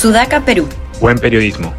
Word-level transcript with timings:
Sudaca, 0.00 0.40
Perú. 0.40 0.66
Buen 0.98 1.18
periodismo. 1.18 1.74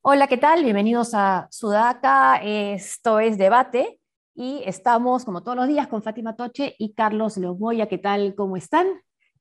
Hola, 0.00 0.28
¿qué 0.28 0.38
tal? 0.38 0.64
Bienvenidos 0.64 1.10
a 1.12 1.46
Sudaca. 1.50 2.40
Esto 2.42 3.20
es 3.20 3.36
Debate 3.36 4.00
y 4.34 4.62
estamos, 4.64 5.26
como 5.26 5.42
todos 5.42 5.58
los 5.58 5.68
días, 5.68 5.88
con 5.88 6.02
Fátima 6.02 6.36
Toche 6.36 6.74
y 6.78 6.94
Carlos 6.94 7.36
Leomoya. 7.36 7.86
¿Qué 7.86 7.98
tal? 7.98 8.34
¿Cómo 8.34 8.56
están? 8.56 8.86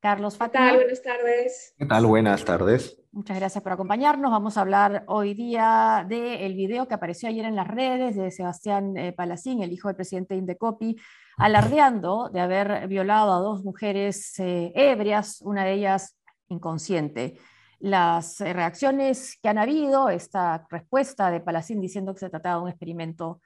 Carlos, 0.02 0.36
Fátima. 0.36 0.66
¿Qué 0.66 0.68
tal? 0.68 0.76
Buenas 0.76 1.02
tardes. 1.02 1.76
¿Qué 1.78 1.86
tal? 1.86 2.06
Buenas 2.08 2.44
tardes. 2.44 3.02
Muchas 3.14 3.40
gracias 3.40 3.64
por 3.64 3.72
acompañarnos. 3.72 4.30
Vamos 4.30 4.58
a 4.58 4.62
hablar 4.62 5.06
hoy 5.08 5.34
día 5.34 6.06
del 6.10 6.56
video 6.56 6.90
que 6.90 6.96
apareció 6.96 7.30
ayer 7.30 7.46
en 7.46 7.56
las 7.56 7.70
redes 7.70 8.18
de 8.18 8.32
Sebastián 8.32 8.98
eh, 8.98 9.14
Palacín, 9.14 9.64
el 9.64 9.72
hijo 9.72 9.88
del 9.88 9.96
presidente 9.96 10.36
Indecopi, 10.36 10.98
alardeando 11.38 12.28
de 12.34 12.42
haber 12.42 12.90
violado 12.90 13.32
a 13.32 13.40
dos 13.40 13.64
mujeres 13.64 14.38
eh, 14.40 14.74
ebrias, 14.76 15.40
una 15.40 15.64
de 15.64 15.72
ellas 15.72 16.17
inconsciente. 16.50 17.38
Las 17.80 18.42
eh, 18.42 18.54
reacciones 18.54 19.38
que 19.42 19.50
han 19.50 19.58
habido, 19.58 20.10
esta 20.10 20.66
respuesta 20.70 21.30
de 21.30 21.42
Palacín 21.42 21.80
diciendo 21.80 22.14
que 22.14 22.22
se 22.22 22.30
trataba 22.30 22.58
de 22.58 22.64
un 22.64 22.70
experimento 22.70 23.42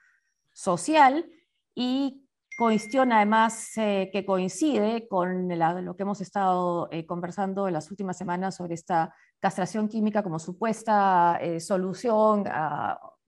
social 0.52 1.26
y 1.74 2.26
cuestión 2.56 3.12
además 3.12 3.76
eh, 3.76 4.10
que 4.12 4.24
coincide 4.24 5.08
con 5.08 5.48
lo 5.48 5.96
que 5.96 6.02
hemos 6.02 6.20
estado 6.20 6.88
eh, 6.90 7.06
conversando 7.06 7.66
en 7.66 7.74
las 7.74 7.90
últimas 7.90 8.16
semanas 8.16 8.56
sobre 8.56 8.74
esta 8.74 9.14
castración 9.40 9.88
química 9.88 10.22
como 10.22 10.38
supuesta 10.38 11.40
solución 11.58 12.44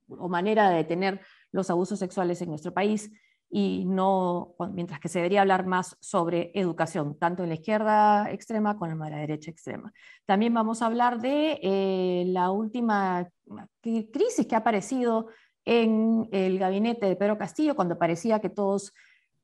o 0.07 0.29
manera 0.29 0.69
de 0.69 0.77
detener 0.77 1.21
los 1.51 1.69
abusos 1.69 1.99
sexuales 1.99 2.41
en 2.41 2.49
nuestro 2.49 2.73
país 2.73 3.11
y 3.49 3.85
no, 3.85 4.55
mientras 4.73 4.99
que 4.99 5.07
se 5.07 5.19
debería 5.19 5.41
hablar 5.41 5.65
más 5.65 5.97
sobre 5.99 6.51
educación, 6.55 7.17
tanto 7.17 7.43
en 7.43 7.49
la 7.49 7.55
izquierda 7.55 8.31
extrema 8.31 8.77
como 8.77 8.91
en 8.91 8.99
la 8.99 9.17
derecha 9.17 9.51
extrema. 9.51 9.93
También 10.25 10.53
vamos 10.53 10.81
a 10.81 10.87
hablar 10.87 11.21
de 11.21 11.59
eh, 11.61 12.23
la 12.27 12.51
última 12.51 13.29
crisis 13.81 14.47
que 14.47 14.55
ha 14.55 14.59
aparecido 14.59 15.27
en 15.63 16.27
el 16.31 16.59
gabinete 16.59 17.05
de 17.07 17.15
Pedro 17.15 17.37
Castillo, 17.37 17.75
cuando 17.75 17.97
parecía 17.97 18.39
que 18.39 18.49
todos 18.49 18.93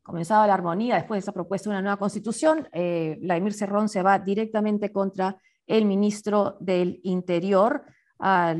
comenzaba 0.03 0.47
la 0.47 0.53
armonía 0.53 0.95
después 0.95 1.17
de 1.17 1.19
esa 1.19 1.31
propuesta 1.31 1.69
de 1.69 1.75
una 1.75 1.81
nueva 1.81 1.97
constitución. 1.97 2.67
Eh, 2.73 3.17
Vladimir 3.21 3.53
Cerrón 3.53 3.89
se 3.89 4.03
va 4.03 4.19
directamente 4.19 4.91
contra 4.91 5.37
el 5.67 5.85
ministro 5.85 6.57
del 6.59 6.99
Interior, 7.03 7.83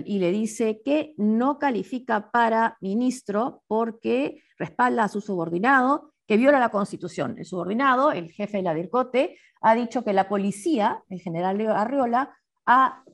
y 0.05 0.19
le 0.19 0.31
dice 0.31 0.81
que 0.83 1.13
no 1.17 1.59
califica 1.59 2.31
para 2.31 2.77
ministro 2.81 3.61
porque 3.67 4.41
respalda 4.57 5.03
a 5.03 5.09
su 5.09 5.21
subordinado 5.21 6.13
que 6.25 6.37
viola 6.37 6.59
la 6.59 6.69
Constitución. 6.69 7.35
El 7.37 7.45
subordinado, 7.45 8.11
el 8.11 8.31
jefe 8.31 8.57
de 8.57 8.63
la 8.63 8.73
DIRCOTE, 8.73 9.37
ha 9.61 9.75
dicho 9.75 10.03
que 10.03 10.13
la 10.13 10.27
policía, 10.27 11.03
el 11.09 11.19
general 11.19 11.59
Arriola, 11.67 12.35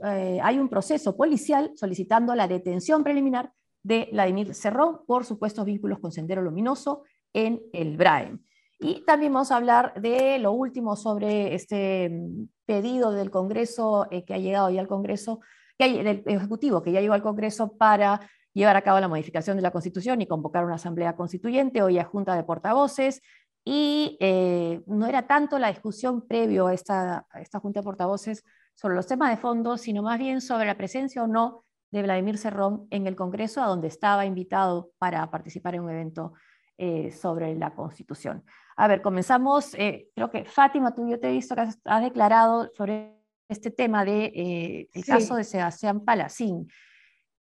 eh, 0.05 0.39
hay 0.41 0.59
un 0.59 0.69
proceso 0.69 1.15
policial 1.17 1.71
solicitando 1.75 2.35
la 2.35 2.47
detención 2.47 3.03
preliminar 3.03 3.51
de 3.83 4.09
Vladimir 4.11 4.53
Cerrón 4.53 4.99
por 5.05 5.25
supuestos 5.25 5.65
vínculos 5.65 5.99
con 5.99 6.11
Sendero 6.11 6.41
Luminoso 6.41 7.03
en 7.33 7.61
el 7.73 7.97
BRAEM. 7.97 8.39
Y 8.79 9.03
también 9.05 9.33
vamos 9.33 9.51
a 9.51 9.55
hablar 9.55 9.99
de 9.99 10.37
lo 10.37 10.51
último 10.51 10.95
sobre 10.95 11.55
este 11.55 12.09
mm, 12.09 12.49
pedido 12.65 13.11
del 13.11 13.31
Congreso 13.31 14.07
eh, 14.11 14.23
que 14.23 14.35
ha 14.35 14.37
llegado 14.37 14.69
ya 14.69 14.81
al 14.81 14.87
Congreso 14.87 15.39
que 15.77 15.83
hay 15.85 15.97
el 15.99 16.23
Ejecutivo, 16.25 16.81
que 16.81 16.91
ya 16.91 17.01
llegó 17.01 17.13
al 17.13 17.21
Congreso 17.21 17.77
para 17.77 18.21
llevar 18.53 18.75
a 18.75 18.81
cabo 18.81 18.99
la 18.99 19.07
modificación 19.07 19.55
de 19.55 19.63
la 19.63 19.71
Constitución 19.71 20.21
y 20.21 20.27
convocar 20.27 20.65
una 20.65 20.75
asamblea 20.75 21.15
constituyente, 21.15 21.81
hoy 21.83 21.99
a 21.99 22.05
Junta 22.05 22.35
de 22.35 22.43
Portavoces, 22.43 23.21
y 23.63 24.17
eh, 24.19 24.81
no 24.87 25.05
era 25.05 25.27
tanto 25.27 25.59
la 25.59 25.67
discusión 25.67 26.25
previo 26.25 26.67
a 26.67 26.73
esta, 26.73 27.27
esta 27.35 27.59
Junta 27.59 27.81
de 27.81 27.83
Portavoces 27.83 28.43
sobre 28.73 28.95
los 28.95 29.07
temas 29.07 29.29
de 29.29 29.37
fondo, 29.37 29.77
sino 29.77 30.01
más 30.01 30.17
bien 30.17 30.41
sobre 30.41 30.65
la 30.65 30.77
presencia 30.77 31.23
o 31.23 31.27
no 31.27 31.65
de 31.91 32.01
Vladimir 32.01 32.37
Cerrón 32.37 32.87
en 32.89 33.07
el 33.07 33.15
Congreso, 33.15 33.61
a 33.61 33.67
donde 33.67 33.87
estaba 33.87 34.25
invitado 34.25 34.91
para 34.97 35.29
participar 35.29 35.75
en 35.75 35.81
un 35.81 35.89
evento 35.91 36.33
eh, 36.77 37.11
sobre 37.11 37.55
la 37.55 37.75
Constitución. 37.75 38.43
A 38.75 38.87
ver, 38.87 39.01
comenzamos. 39.01 39.73
Eh, 39.75 40.09
creo 40.15 40.29
que 40.29 40.45
Fátima, 40.45 40.93
tú 40.93 41.07
yo 41.09 41.19
te 41.19 41.29
he 41.29 41.31
visto 41.31 41.55
que 41.55 41.61
has 41.61 42.01
declarado 42.01 42.69
sobre 42.73 43.16
este 43.49 43.71
tema 43.71 44.05
de 44.05 44.25
eh, 44.25 44.89
el 44.93 45.05
caso 45.05 45.35
de 45.35 45.43
Sebastián 45.43 46.03
Palacín. 46.03 46.69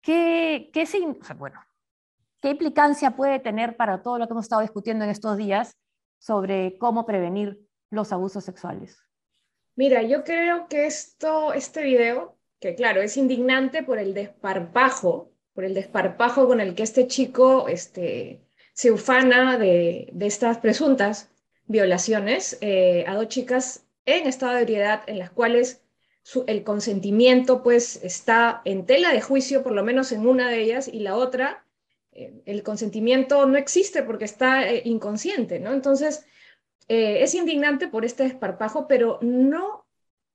¿Qué, 0.00 0.70
qué, 0.72 0.86
bueno, 1.36 1.60
¿Qué 2.40 2.50
implicancia 2.50 3.16
puede 3.16 3.40
tener 3.40 3.76
para 3.76 4.02
todo 4.02 4.18
lo 4.18 4.26
que 4.26 4.32
hemos 4.32 4.44
estado 4.44 4.62
discutiendo 4.62 5.04
en 5.04 5.10
estos 5.10 5.36
días 5.36 5.76
sobre 6.18 6.78
cómo 6.78 7.06
prevenir 7.06 7.60
los 7.90 8.12
abusos 8.12 8.44
sexuales? 8.44 8.98
Mira, 9.74 10.02
yo 10.02 10.24
creo 10.24 10.68
que 10.68 10.86
esto, 10.86 11.52
este 11.52 11.82
video, 11.82 12.38
que 12.60 12.74
claro, 12.74 13.02
es 13.02 13.16
indignante 13.16 13.82
por 13.82 13.98
el 13.98 14.14
desparpajo, 14.14 15.32
por 15.54 15.64
el 15.64 15.74
desparpajo 15.74 16.46
con 16.46 16.60
el 16.60 16.74
que 16.74 16.82
este 16.82 17.06
chico 17.06 17.68
este, 17.68 18.46
se 18.74 18.92
ufana 18.92 19.58
de, 19.58 20.08
de 20.12 20.26
estas 20.26 20.58
presuntas 20.58 21.30
violaciones 21.66 22.58
eh, 22.60 23.04
a 23.06 23.14
dos 23.14 23.28
chicas 23.28 23.86
en 24.04 24.26
estado 24.26 24.54
de 24.54 24.62
ebriedad, 24.62 25.02
en 25.06 25.18
las 25.18 25.30
cuales 25.30 25.82
el 26.46 26.64
consentimiento 26.64 27.62
pues 27.62 28.02
está 28.02 28.62
en 28.64 28.86
tela 28.86 29.12
de 29.12 29.20
juicio, 29.20 29.62
por 29.62 29.72
lo 29.72 29.84
menos 29.84 30.12
en 30.12 30.26
una 30.26 30.50
de 30.50 30.60
ellas, 30.60 30.88
y 30.88 31.00
la 31.00 31.16
otra, 31.16 31.64
eh, 32.12 32.42
el 32.46 32.62
consentimiento 32.62 33.46
no 33.46 33.56
existe 33.56 34.02
porque 34.02 34.24
está 34.24 34.68
eh, 34.68 34.82
inconsciente, 34.84 35.60
¿no? 35.60 35.72
Entonces, 35.72 36.26
eh, 36.88 37.22
es 37.22 37.34
indignante 37.34 37.88
por 37.88 38.04
este 38.04 38.24
desparpajo, 38.24 38.88
pero 38.88 39.18
no 39.22 39.86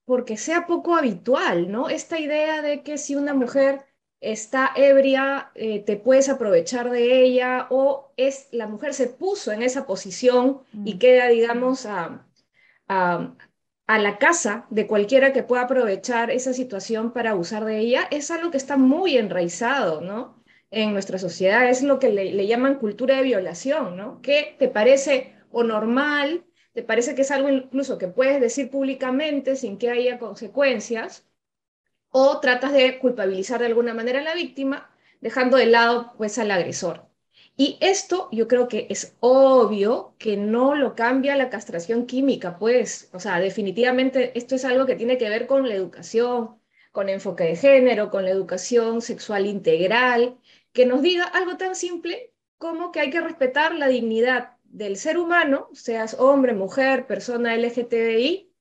porque 0.05 0.37
sea 0.37 0.65
poco 0.65 0.95
habitual, 0.95 1.71
¿no? 1.71 1.89
Esta 1.89 2.19
idea 2.19 2.61
de 2.61 2.83
que 2.83 2.97
si 2.97 3.15
una 3.15 3.33
mujer 3.33 3.85
está 4.19 4.71
ebria, 4.75 5.51
te 5.55 5.97
puedes 5.97 6.29
aprovechar 6.29 6.91
de 6.91 7.23
ella, 7.23 7.67
o 7.69 8.11
es 8.17 8.49
la 8.51 8.67
mujer 8.67 8.93
se 8.93 9.07
puso 9.07 9.51
en 9.51 9.63
esa 9.63 9.87
posición 9.87 10.61
y 10.85 10.95
mm. 10.95 10.99
queda, 10.99 11.27
digamos, 11.27 11.85
a, 11.85 12.27
a 12.87 13.35
a 13.91 13.99
la 13.99 14.17
casa 14.19 14.67
de 14.69 14.87
cualquiera 14.87 15.33
que 15.33 15.43
pueda 15.43 15.63
aprovechar 15.63 16.31
esa 16.31 16.53
situación 16.53 17.11
para 17.11 17.31
abusar 17.31 17.65
de 17.65 17.79
ella, 17.79 18.07
es 18.09 18.31
algo 18.31 18.49
que 18.49 18.55
está 18.55 18.77
muy 18.77 19.17
enraizado, 19.17 19.99
¿no? 19.99 20.41
En 20.71 20.93
nuestra 20.93 21.19
sociedad, 21.19 21.69
es 21.69 21.83
lo 21.83 21.99
que 21.99 22.09
le, 22.09 22.47
llaman 22.47 22.75
cultura 22.79 23.17
de 23.17 23.23
violación, 23.23 23.97
¿no? 23.97 24.21
¿Qué 24.21 24.55
te 24.57 24.69
parece 24.69 25.35
o 25.51 25.63
normal? 25.63 26.45
¿Te 26.73 26.83
parece 26.83 27.15
que 27.15 27.23
es 27.23 27.31
algo 27.31 27.49
incluso 27.49 27.97
que 27.97 28.07
puedes 28.07 28.39
decir 28.39 28.71
públicamente 28.71 29.57
sin 29.57 29.77
que 29.77 29.89
haya 29.89 30.19
consecuencias? 30.19 31.27
¿O 32.11 32.39
tratas 32.39 32.71
de 32.71 32.97
culpabilizar 32.99 33.59
de 33.59 33.67
alguna 33.67 33.93
manera 33.93 34.19
a 34.19 34.23
la 34.23 34.35
víctima, 34.35 34.89
dejando 35.19 35.57
de 35.57 35.65
lado 35.65 36.13
pues 36.17 36.37
al 36.39 36.51
agresor? 36.51 37.10
Y 37.63 37.77
esto 37.79 38.27
yo 38.31 38.47
creo 38.47 38.67
que 38.67 38.87
es 38.89 39.15
obvio 39.19 40.15
que 40.17 40.35
no 40.35 40.73
lo 40.73 40.95
cambia 40.95 41.35
la 41.35 41.51
castración 41.51 42.07
química, 42.07 42.57
pues, 42.57 43.11
o 43.13 43.19
sea, 43.19 43.39
definitivamente 43.39 44.35
esto 44.35 44.55
es 44.55 44.65
algo 44.65 44.87
que 44.87 44.95
tiene 44.95 45.19
que 45.19 45.29
ver 45.29 45.45
con 45.45 45.69
la 45.69 45.75
educación, 45.75 46.59
con 46.91 47.07
enfoque 47.07 47.43
de 47.43 47.55
género, 47.55 48.09
con 48.09 48.23
la 48.25 48.31
educación 48.31 49.03
sexual 49.03 49.45
integral, 49.45 50.39
que 50.73 50.87
nos 50.87 51.03
diga 51.03 51.25
algo 51.25 51.57
tan 51.57 51.75
simple 51.75 52.33
como 52.57 52.91
que 52.91 52.99
hay 52.99 53.11
que 53.11 53.21
respetar 53.21 53.75
la 53.75 53.89
dignidad 53.89 54.57
del 54.63 54.97
ser 54.97 55.19
humano, 55.19 55.69
seas 55.71 56.15
hombre, 56.15 56.55
mujer, 56.55 57.05
persona 57.05 57.53
LGTBI, 57.53 58.51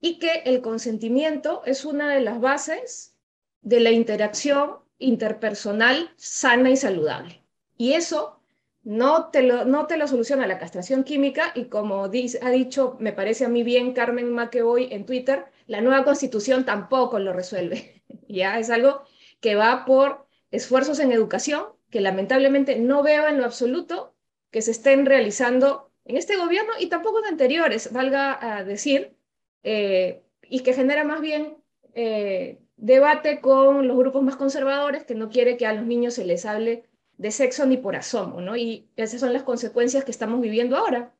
y 0.00 0.18
que 0.18 0.42
el 0.44 0.60
consentimiento 0.60 1.62
es 1.66 1.84
una 1.84 2.12
de 2.12 2.20
las 2.20 2.40
bases 2.40 3.16
de 3.60 3.78
la 3.78 3.92
interacción 3.92 4.78
interpersonal 4.98 6.10
sana 6.16 6.70
y 6.70 6.76
saludable. 6.76 7.43
Y 7.76 7.94
eso 7.94 8.40
no 8.82 9.30
te 9.30 9.42
lo, 9.42 9.64
no 9.64 9.86
te 9.86 9.96
lo 9.96 10.06
soluciona 10.06 10.46
la 10.46 10.58
castración 10.58 11.04
química 11.04 11.52
y 11.54 11.66
como 11.66 12.08
dice, 12.08 12.38
ha 12.42 12.50
dicho, 12.50 12.96
me 13.00 13.12
parece 13.12 13.46
a 13.46 13.48
mí 13.48 13.62
bien 13.62 13.94
Carmen 13.94 14.32
McEvoy 14.32 14.92
en 14.92 15.06
Twitter, 15.06 15.46
la 15.66 15.80
nueva 15.80 16.04
constitución 16.04 16.64
tampoco 16.64 17.18
lo 17.18 17.32
resuelve. 17.32 18.02
ya 18.28 18.58
es 18.58 18.70
algo 18.70 19.02
que 19.40 19.54
va 19.54 19.84
por 19.84 20.26
esfuerzos 20.50 20.98
en 21.00 21.12
educación 21.12 21.64
que 21.90 22.00
lamentablemente 22.00 22.78
no 22.78 23.02
veo 23.02 23.28
en 23.28 23.38
lo 23.38 23.44
absoluto 23.44 24.14
que 24.50 24.62
se 24.62 24.72
estén 24.72 25.06
realizando 25.06 25.90
en 26.04 26.16
este 26.16 26.36
gobierno 26.36 26.72
y 26.78 26.88
tampoco 26.88 27.20
en 27.20 27.26
anteriores, 27.26 27.92
valga 27.92 28.56
a 28.58 28.64
decir, 28.64 29.16
eh, 29.62 30.22
y 30.42 30.60
que 30.60 30.74
genera 30.74 31.04
más 31.04 31.20
bien 31.20 31.56
eh, 31.94 32.60
debate 32.76 33.40
con 33.40 33.88
los 33.88 33.96
grupos 33.96 34.22
más 34.22 34.36
conservadores 34.36 35.04
que 35.04 35.14
no 35.14 35.30
quiere 35.30 35.56
que 35.56 35.66
a 35.66 35.72
los 35.72 35.86
niños 35.86 36.14
se 36.14 36.24
les 36.24 36.44
hable 36.44 36.84
de 37.16 37.30
sexo 37.30 37.66
ni 37.66 37.76
por 37.76 37.96
asomo, 37.96 38.40
¿no? 38.40 38.56
Y 38.56 38.88
esas 38.96 39.20
son 39.20 39.32
las 39.32 39.42
consecuencias 39.42 40.04
que 40.04 40.10
estamos 40.10 40.40
viviendo 40.40 40.76
ahora. 40.76 41.14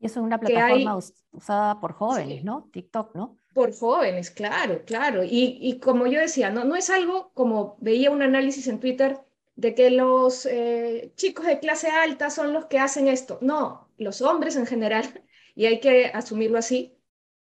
Y 0.00 0.06
eso 0.06 0.20
es 0.20 0.26
una 0.26 0.38
plataforma 0.38 0.98
usada 1.32 1.80
por 1.80 1.92
jóvenes, 1.92 2.44
¿no? 2.44 2.68
TikTok, 2.72 3.14
¿no? 3.14 3.36
Por 3.54 3.74
jóvenes, 3.74 4.30
claro, 4.30 4.82
claro. 4.84 5.24
Y, 5.24 5.58
y, 5.60 5.78
como 5.78 6.06
yo 6.06 6.20
decía, 6.20 6.50
no, 6.50 6.64
no 6.64 6.76
es 6.76 6.90
algo 6.90 7.30
como 7.32 7.76
veía 7.80 8.10
un 8.10 8.22
análisis 8.22 8.68
en 8.68 8.80
Twitter 8.80 9.18
de 9.54 9.74
que 9.74 9.90
los 9.90 10.46
eh, 10.46 11.12
chicos 11.16 11.46
de 11.46 11.58
clase 11.58 11.88
alta 11.88 12.28
son 12.30 12.52
los 12.52 12.66
que 12.66 12.78
hacen 12.78 13.08
esto. 13.08 13.38
No, 13.40 13.88
los 13.96 14.20
hombres 14.20 14.56
en 14.56 14.66
general, 14.66 15.22
y 15.54 15.66
hay 15.66 15.80
que 15.80 16.06
asumirlo 16.06 16.58
así, 16.58 16.98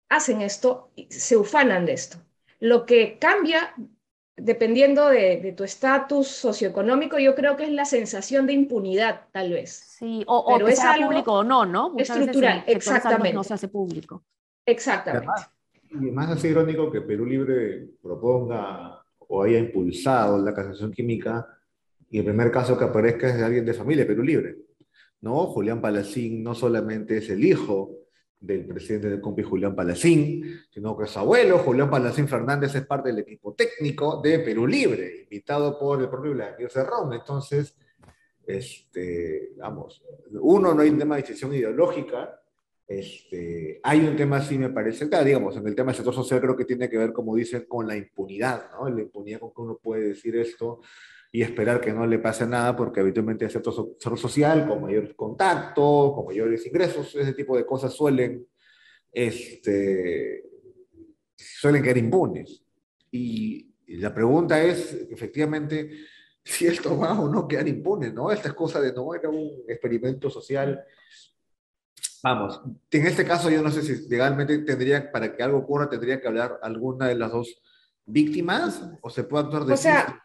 hacen 0.09 0.41
esto 0.41 0.93
y 0.95 1.07
se 1.11 1.37
ufanan 1.37 1.87
de 1.87 1.95
esto. 1.95 2.19
Lo 2.61 2.87
que 2.87 3.19
cambia 3.19 3.75
dependiendo 4.37 5.09
de, 5.09 5.55
tu 5.57 5.65
estatus 5.65 6.29
socioeconómico, 6.29 7.19
yo 7.19 7.35
creo 7.35 7.57
que 7.57 7.65
es 7.65 7.71
la 7.71 7.85
sensación 7.85 8.47
de 8.47 8.53
impunidad, 8.53 9.23
tal 9.33 9.53
vez. 9.53 9.71
Sí, 9.71 10.25
o, 10.27 10.59
que 10.59 10.73
es 10.73 10.79
sea 10.79 10.97
público 10.97 11.33
o 11.33 11.45
no, 11.45 11.65
¿no? 11.65 11.95
estructural, 11.97 12.65
exactamente. 12.67 13.33
No 13.33 13.45
se 13.45 13.55
hace 13.55 13.69
público. 13.69 14.25
Exactamente. 14.67 15.29
y 15.91 16.11
más 16.11 16.31
así 16.31 16.49
irónico 16.49 16.91
que 16.91 17.03
Perú 17.03 17.27
Libre 17.27 17.87
proponga 18.03 19.05
o 19.19 19.43
haya 19.43 19.59
impulsado 19.59 20.39
la 20.39 20.55
casación 20.55 20.91
química 20.91 21.47
y 22.11 22.19
el 22.19 22.25
primer 22.25 22.51
caso 22.51 22.79
que 22.79 22.85
aparezca 22.85 23.29
es 23.29 23.37
de 23.37 23.45
alguien 23.45 23.65
de 23.65 23.75
familia 23.75 24.07
Perú 24.07 24.23
Libre. 24.23 24.57
¿no? 25.21 25.47
Julián 25.47 25.81
Palacín 25.81 26.43
no 26.43 26.55
solamente 26.55 27.19
es 27.19 27.31
el 27.31 27.45
hijo 27.45 28.04
del 28.45 28.67
presidente 28.67 29.09
del 29.09 29.21
COMPI, 29.21 29.43
Julián 29.43 29.75
Palacín, 29.75 30.61
sino 30.71 30.97
que 30.97 31.07
su 31.07 31.19
abuelo, 31.19 31.59
Julián 31.59 31.91
Palacín 31.91 32.29
Fernández, 32.29 32.75
es 32.75 32.87
parte 32.87 33.09
del 33.09 33.21
equipo 33.21 33.55
técnico 33.55 34.21
de 34.23 34.41
Perú 34.41 34.67
Libre, 34.67 35.23
invitado 35.23 35.79
por 35.79 36.01
el 36.01 36.09
propio 36.09 36.33
Vladimir 36.33 36.71
Cerrón. 36.71 37.13
Entonces, 37.13 37.77
este, 38.47 39.53
vamos, 39.57 40.03
uno, 40.33 40.75
no 40.75 40.83
hay 40.83 40.91
un 40.91 40.99
tema 40.99 41.17
de 41.17 41.23
decisión 41.23 41.55
ideológica, 41.55 42.41
este, 42.87 43.81
hay 43.83 44.01
un 44.01 44.15
tema, 44.15 44.43
sí 44.43 44.59
me 44.59 44.69
parece, 44.69 45.09
claro, 45.09 45.25
digamos, 45.25 45.57
en 45.57 45.67
el 45.67 45.75
tema 45.75 45.93
del 45.93 45.97
sector 45.97 46.15
social 46.15 46.41
creo 46.41 46.57
que 46.57 46.67
tiene 46.67 46.91
que 46.91 46.99
ver, 46.99 47.13
como 47.13 47.35
dicen, 47.35 47.65
con 47.67 47.87
la 47.87 47.97
impunidad, 47.97 48.71
¿no? 48.73 48.89
La 48.91 49.01
impunidad 49.01 49.41
con 49.41 49.55
que 49.55 49.61
uno 49.63 49.81
puede 49.83 50.09
decir 50.09 50.37
esto 50.37 50.81
y 51.35 51.43
esperar 51.43 51.81
que 51.81 51.93
no 51.93 52.07
le 52.07 52.21
pase 52.21 52.47
nada, 52.47 52.77
porque 52.77 53.01
habitualmente 53.01 53.45
el 53.45 53.51
sector 53.51 53.99
social, 54.17 54.69
con 54.69 54.81
mayores 54.81 55.15
contactos, 55.15 56.15
con 56.15 56.27
mayores 56.27 56.65
ingresos, 56.65 57.13
ese 57.13 57.33
tipo 57.33 57.57
de 57.57 57.67
cosas 57.67 57.93
suelen, 57.93 58.47
este, 59.11 60.45
suelen 61.35 61.83
quedar 61.83 61.99
impunes. 61.99 62.63
Y, 63.11 63.69
la 63.99 64.15
pregunta 64.15 64.63
es, 64.63 65.09
efectivamente, 65.11 66.05
si 66.45 66.69
esto 66.69 66.97
va 66.97 67.21
o 67.21 67.29
no 67.29 67.49
quedar 67.49 67.67
impune, 67.67 68.13
¿no? 68.13 68.31
Esta 68.31 68.51
es 68.51 68.55
cosa 68.55 68.81
de 68.81 68.93
no 68.93 69.13
era 69.13 69.29
un 69.29 69.65
experimento 69.67 70.31
social. 70.31 70.85
Vamos, 72.23 72.61
en 72.93 73.07
este 73.09 73.25
caso 73.25 73.51
yo 73.51 73.61
no 73.61 73.73
sé 73.73 73.83
si 73.83 74.09
legalmente 74.09 74.59
tendría, 74.59 75.11
para 75.11 75.35
que 75.35 75.43
algo 75.43 75.59
ocurra, 75.59 75.91
tendría 75.91 76.21
que 76.21 76.29
hablar 76.29 76.61
alguna 76.63 77.09
de 77.09 77.17
las 77.17 77.33
dos 77.33 77.61
víctimas 78.07 78.89
o 79.01 79.11
se 79.11 79.25
puede 79.25 79.47
actuar 79.47 79.65
de... 79.65 79.73
O 79.73 79.77
sea, 79.77 80.21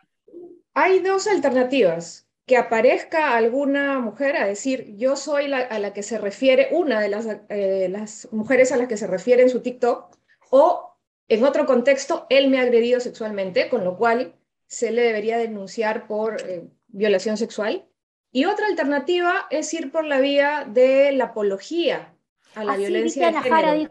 hay 0.80 1.00
dos 1.00 1.28
alternativas. 1.28 2.26
Que 2.46 2.58
aparezca 2.58 3.36
alguna 3.36 4.00
mujer 4.00 4.36
a 4.36 4.48
decir, 4.48 4.96
yo 4.98 5.16
soy 5.16 5.48
la, 5.48 5.60
a 5.60 5.78
la 5.78 5.94
que 5.94 6.02
se 6.02 6.18
refiere, 6.18 6.70
una 6.72 7.00
de 7.00 7.08
las, 7.08 7.28
eh, 7.50 7.88
las 7.92 8.28
mujeres 8.32 8.72
a 8.72 8.78
las 8.78 8.88
que 8.88 8.98
se 8.98 9.06
refiere 9.06 9.44
en 9.44 9.52
su 9.52 9.62
TikTok, 9.62 10.18
o 10.50 10.98
en 11.28 11.44
otro 11.44 11.68
contexto, 11.68 12.26
él 12.30 12.50
me 12.50 12.58
ha 12.58 12.64
agredido 12.64 13.00
sexualmente, 13.00 13.70
con 13.70 13.84
lo 13.84 13.98
cual 13.98 14.34
se 14.66 14.92
le 14.92 15.04
debería 15.04 15.38
denunciar 15.38 16.08
por 16.08 16.42
eh, 16.42 16.68
violación 16.88 17.38
sexual. 17.38 17.88
Y 18.32 18.46
otra 18.46 18.66
alternativa 18.66 19.46
es 19.52 19.72
ir 19.76 19.92
por 19.92 20.06
la 20.06 20.20
vía 20.20 20.66
de 20.68 21.12
la 21.12 21.26
apología 21.26 22.16
a 22.56 22.64
la 22.64 22.78
violencia 22.78 23.32
de 23.32 23.42
género. 23.42 23.90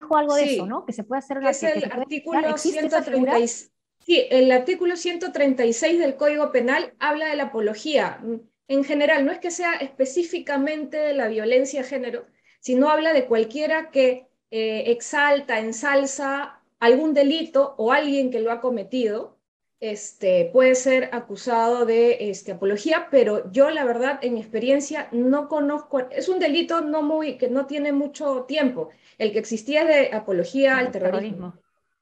dijo 0.00 0.16
algo 0.16 0.34
de 0.36 0.54
eso, 0.54 0.66
¿no? 0.66 0.86
Que 0.86 0.92
se 0.92 1.02
puede 1.02 1.18
hacer 1.18 1.38
una... 1.38 1.50
Es 1.50 1.62
el 1.64 1.84
artículo 1.90 2.56
136 2.56 3.72
Sí, 3.98 4.26
el 4.30 4.50
artículo 4.52 4.96
136 4.96 5.98
del 5.98 6.16
Código 6.16 6.52
Penal 6.52 6.94
habla 6.98 7.28
de 7.28 7.36
la 7.36 7.44
apología. 7.44 8.22
En 8.68 8.84
general, 8.84 9.24
no 9.24 9.32
es 9.32 9.38
que 9.38 9.50
sea 9.50 9.74
específicamente 9.74 10.96
de 10.96 11.14
la 11.14 11.28
violencia 11.28 11.82
de 11.82 11.88
género, 11.88 12.26
sino 12.60 12.88
habla 12.88 13.12
de 13.12 13.26
cualquiera 13.26 13.90
que 13.90 14.28
eh, 14.50 14.84
exalta, 14.86 15.58
ensalza 15.58 16.62
algún 16.78 17.14
delito 17.14 17.74
o 17.78 17.92
alguien 17.92 18.30
que 18.30 18.40
lo 18.40 18.52
ha 18.52 18.60
cometido, 18.60 19.36
este, 19.80 20.50
puede 20.52 20.74
ser 20.74 21.10
acusado 21.12 21.84
de 21.84 22.30
este, 22.30 22.52
apología, 22.52 23.08
pero 23.10 23.50
yo 23.52 23.70
la 23.70 23.84
verdad 23.84 24.18
en 24.22 24.34
mi 24.34 24.40
experiencia 24.40 25.08
no 25.12 25.48
conozco, 25.48 26.00
es 26.10 26.28
un 26.28 26.38
delito 26.38 26.80
no 26.80 27.02
muy, 27.02 27.36
que 27.36 27.50
no 27.50 27.66
tiene 27.66 27.92
mucho 27.92 28.44
tiempo, 28.44 28.88
el 29.18 29.32
que 29.32 29.38
existía 29.38 29.84
de 29.84 30.12
apología 30.12 30.78
al 30.78 30.90
terrorismo. 30.90 31.54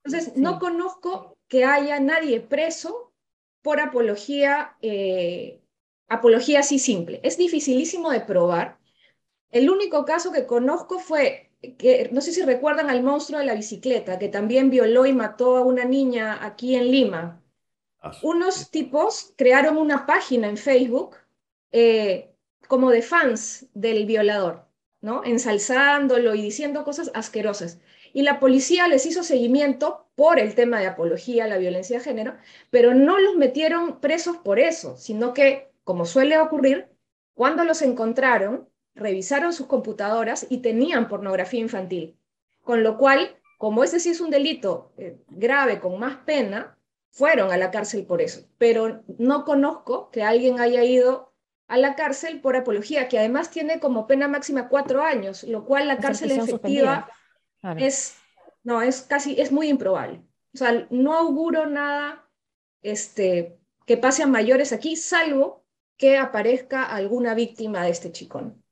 Entonces, 0.05 0.37
no 0.37 0.58
conozco 0.58 1.33
que 1.54 1.64
haya 1.64 2.00
nadie 2.00 2.40
preso 2.40 3.12
por 3.62 3.78
apología, 3.78 4.76
eh, 4.82 5.60
apología 6.08 6.58
así 6.58 6.80
simple. 6.80 7.20
Es 7.22 7.38
dificilísimo 7.38 8.10
de 8.10 8.22
probar. 8.22 8.80
El 9.52 9.70
único 9.70 10.04
caso 10.04 10.32
que 10.32 10.46
conozco 10.46 10.98
fue 10.98 11.52
que, 11.78 12.08
no 12.10 12.20
sé 12.22 12.32
si 12.32 12.42
recuerdan 12.42 12.90
al 12.90 13.04
monstruo 13.04 13.38
de 13.38 13.46
la 13.46 13.54
bicicleta, 13.54 14.18
que 14.18 14.28
también 14.28 14.68
violó 14.68 15.06
y 15.06 15.12
mató 15.12 15.56
a 15.56 15.62
una 15.62 15.84
niña 15.84 16.44
aquí 16.44 16.74
en 16.74 16.90
Lima. 16.90 17.40
Ah, 18.00 18.10
Unos 18.24 18.72
tipos 18.72 19.32
crearon 19.36 19.76
una 19.76 20.06
página 20.06 20.48
en 20.48 20.56
Facebook 20.56 21.18
eh, 21.70 22.34
como 22.66 22.90
de 22.90 23.02
fans 23.02 23.68
del 23.74 24.06
violador, 24.06 24.66
¿no? 25.00 25.22
Ensalzándolo 25.22 26.34
y 26.34 26.42
diciendo 26.42 26.82
cosas 26.82 27.12
asquerosas 27.14 27.78
y 28.14 28.22
la 28.22 28.38
policía 28.38 28.87
les 28.87 29.05
hizo 29.05 29.25
seguimiento 29.25 30.06
por 30.14 30.38
el 30.38 30.55
tema 30.55 30.78
de 30.78 30.87
apología 30.87 31.44
a 31.44 31.49
la 31.49 31.58
violencia 31.58 31.99
de 31.99 32.05
género, 32.05 32.37
pero 32.70 32.94
no 32.94 33.19
los 33.19 33.34
metieron 33.34 34.00
presos 34.00 34.37
por 34.37 34.61
eso, 34.61 34.96
sino 34.96 35.34
que, 35.34 35.72
como 35.82 36.06
suele 36.06 36.38
ocurrir, 36.38 36.88
cuando 37.34 37.64
los 37.64 37.82
encontraron, 37.82 38.69
revisaron 38.94 39.52
sus 39.52 39.66
computadoras 39.66 40.46
y 40.49 40.58
tenían 40.58 41.08
pornografía 41.08 41.58
infantil. 41.58 42.16
Con 42.62 42.84
lo 42.84 42.99
cual, 42.99 43.37
como 43.58 43.82
ese 43.82 43.99
sí 43.99 44.11
es 44.11 44.20
un 44.20 44.31
delito 44.31 44.93
eh, 44.96 45.19
grave 45.28 45.81
con 45.81 45.99
más 45.99 46.19
pena, 46.19 46.78
fueron 47.11 47.50
a 47.50 47.56
la 47.56 47.72
cárcel 47.72 48.06
por 48.06 48.22
eso. 48.22 48.46
Pero 48.58 49.02
no 49.19 49.44
conozco 49.44 50.11
que 50.12 50.22
alguien 50.22 50.61
haya 50.61 50.84
ido 50.84 51.34
a 51.66 51.78
la 51.78 51.96
cárcel 51.96 52.40
por 52.40 52.55
apología, 52.55 53.08
que 53.08 53.19
además 53.19 53.50
tiene 53.50 53.81
como 53.81 54.06
pena 54.06 54.28
máxima 54.28 54.69
cuatro 54.69 55.02
años, 55.02 55.43
lo 55.43 55.64
cual 55.64 55.88
la 55.88 55.99
cárcel 55.99 56.31
efectiva 56.31 57.11
es, 57.78 58.16
no, 58.62 58.82
es 58.82 59.02
casi, 59.02 59.40
es 59.40 59.52
muy 59.52 59.69
improbable. 59.69 60.22
O 60.55 60.58
sea, 60.58 60.87
no 60.90 61.14
auguro 61.14 61.66
nada 61.66 62.28
este, 62.82 63.58
que 63.87 63.96
pase 63.96 64.22
a 64.22 64.26
mayores 64.26 64.72
aquí, 64.72 64.96
salvo 64.96 65.64
que 65.96 66.19
aparezca 66.19 66.84
alguna 66.84 67.34
víctima 67.34 67.83
de 67.83 67.90
este 67.90 68.12
chicón. 68.12 68.64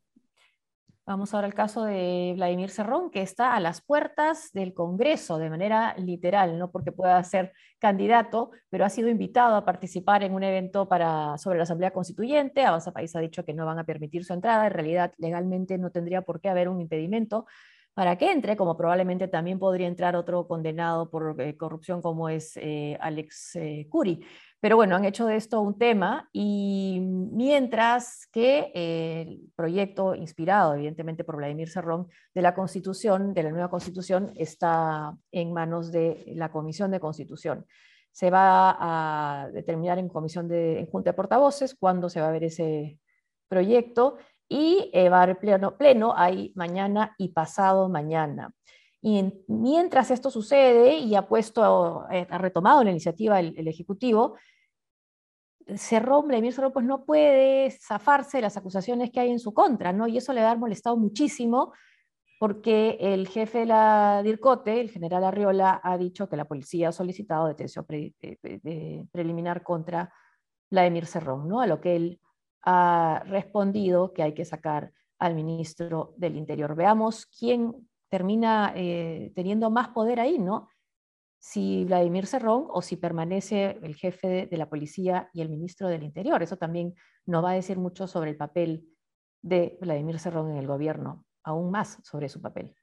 Vamos 1.05 1.35
ahora 1.35 1.49
al 1.49 1.55
caso 1.55 1.83
de 1.83 2.33
Vladimir 2.37 2.71
Cerrón, 2.71 3.11
que 3.11 3.23
está 3.23 3.57
a 3.57 3.61
las 3.61 3.83
puertas 3.83 4.53
del 4.53 4.73
Congreso 4.73 5.37
de 5.37 5.51
manera 5.51 5.97
literal, 5.99 6.59
no 6.59 6.71
porque 6.71 6.93
pueda 6.93 7.23
ser 7.25 7.53
candidato, 7.81 8.53
pero 8.71 8.85
ha 8.85 8.89
sido 8.89 9.09
invitado 9.09 9.57
a 9.57 9.65
participar 9.65 10.23
en 10.23 10.33
un 10.33 10.45
evento 10.45 10.89
para, 10.89 11.37
sobre 11.39 11.59
la 11.59 11.65
Asamblea 11.65 11.93
Constituyente. 11.93 12.65
Avanza 12.65 12.93
País 12.93 13.17
ha 13.17 13.21
dicho 13.21 13.45
que 13.45 13.53
no 13.53 13.67
van 13.67 13.81
a 13.81 13.85
permitir 13.85 14.25
su 14.25 14.33
entrada. 14.33 14.67
En 14.67 14.73
realidad, 14.73 15.13
legalmente 15.19 15.77
no 15.77 15.91
tendría 15.91 16.23
por 16.23 16.41
qué 16.41 16.49
haber 16.49 16.69
un 16.69 16.81
impedimento 16.81 17.47
para 17.95 18.17
que 18.17 18.33
entre, 18.33 18.57
como 18.57 18.77
probablemente 18.77 19.29
también 19.29 19.59
podría 19.59 19.87
entrar 19.87 20.17
otro 20.17 20.47
condenado 20.47 21.11
por 21.11 21.39
eh, 21.41 21.57
corrupción 21.57 22.01
como 22.01 22.29
es 22.29 22.57
eh, 22.57 22.97
Alex 23.01 23.57
eh, 23.57 23.87
Curi. 23.91 24.25
Pero 24.61 24.77
bueno, 24.77 24.97
han 24.97 25.05
hecho 25.05 25.27
de 25.27 25.37
esto 25.37 25.61
un 25.61 25.77
tema 25.77 26.31
y 26.33 27.01
mientras 27.03 28.29
que 28.33 28.71
el 28.75 29.51
proyecto 29.57 30.15
inspirado 30.15 30.75
evidentemente 30.75 31.25
por 31.25 31.37
Vladimir 31.37 31.69
Serrón 31.69 32.09
de 32.33 32.43
la 32.43 32.55
Constitución, 32.55 33.35
de 33.35 33.43
la 33.43 33.51
nueva 33.51 33.69
Constitución, 33.69 34.33
está 34.37 35.17
en 35.33 35.53
manos 35.53 35.91
de 35.91 36.23
la 36.37 36.51
Comisión 36.53 36.93
de 36.93 37.01
Constitución. 37.01 37.67
Se 38.13 38.31
va 38.31 38.77
a 38.79 39.51
determinar 39.51 39.99
en 39.99 40.09
comisión 40.09 40.47
de 40.47 40.79
en 40.79 40.87
Junta 40.87 41.11
de 41.11 41.15
Portavoces 41.15 41.75
cuándo 41.75 42.09
se 42.09 42.21
va 42.21 42.29
a 42.29 42.33
ver 42.33 42.45
ese 42.45 42.99
proyecto 43.49 44.17
y 44.53 44.91
eh, 44.93 45.09
va 45.09 45.21
a 45.21 45.23
haber 45.23 45.39
pleno, 45.39 45.79
pleno 45.79 46.13
ahí 46.15 46.53
mañana 46.55 47.15
y 47.17 47.29
pasado 47.29 47.89
mañana. 47.89 48.53
Y 49.01 49.33
mientras 49.49 50.11
esto 50.11 50.31
sucede 50.31 50.99
y 50.99 51.15
ha 51.15 51.27
puesto, 51.27 52.07
eh, 52.11 52.27
ha 52.29 52.39
retomado 52.39 52.85
la 52.85 52.91
iniciativa 52.91 53.41
el, 53.41 53.67
Ejecutivo, 53.67 54.37
Cerrón, 55.75 56.29
Vladimir 56.29 56.53
Cerrón, 56.53 56.73
pues 56.73 56.85
no 56.85 57.05
puede 57.05 57.71
zafarse 57.71 58.39
de 58.39 58.43
las 58.43 58.57
acusaciones 58.59 59.11
que 59.11 59.21
hay 59.21 59.31
en 59.31 59.39
su 59.39 59.55
contra, 59.55 59.93
¿no? 59.93 60.07
Y 60.07 60.19
eso 60.19 60.35
le 60.35 60.43
ha 60.43 60.55
molestado 60.55 60.97
muchísimo 60.99 61.73
porque 62.39 62.99
el 63.01 63.29
jefe 63.29 63.61
de 63.61 63.67
la 63.67 64.21
DIRCOTE, 64.23 64.81
el 64.81 64.91
general 64.91 65.25
Arriola, 65.25 65.81
ha 65.83 65.97
dicho 65.97 66.29
que 66.29 66.37
la 66.37 66.45
policía 66.45 66.91
ha 66.91 66.93
solicitado 66.93 67.47
detención 67.47 67.87
preliminar 69.13 69.63
contra 69.63 70.13
Vladimir 70.71 71.07
Cerrón, 71.07 71.49
¿no? 71.49 71.61
A 71.61 71.67
lo 71.67 71.81
que 71.81 71.97
él 71.97 72.21
ha 72.63 73.23
respondido 73.27 74.13
que 74.13 74.23
hay 74.23 74.35
que 74.35 74.45
sacar 74.45 74.93
al 75.19 75.35
ministro 75.35 76.15
del 76.17 76.37
Interior. 76.37 76.75
Veamos 76.75 77.27
quién 77.27 77.89
termina 78.09 78.73
eh, 78.77 79.33
teniendo 79.35 79.71
más 79.71 79.89
poder 79.89 80.21
ahí, 80.21 80.39
¿no? 80.39 80.69
Si 81.41 81.85
Vladimir 81.85 82.27
Cerrón 82.27 82.67
o 82.69 82.83
si 82.83 82.97
permanece 82.97 83.79
el 83.83 83.95
jefe 83.97 84.47
de, 84.47 84.57
la 84.57 84.69
policía 84.69 85.31
y 85.33 85.41
el 85.41 85.49
ministro 85.49 85.89
del 85.89 86.03
Interior. 86.03 86.43
Eso 86.43 86.57
también 86.57 86.95
nos 87.27 87.45
va 87.45 87.53
a 87.53 87.55
decir 87.55 87.79
mucho 87.79 88.07
sobre 88.07 88.31
el 88.31 88.37
papel 88.37 88.87
de 89.43 89.79
Vladimir 89.81 90.19
Cerrón 90.19 90.51
en 90.51 90.59
el 90.59 90.67
gobierno, 90.67 91.25
aún 91.43 91.71
más 91.71 91.99
sobre 92.05 92.29
su 92.29 92.41
papel. 92.41 92.75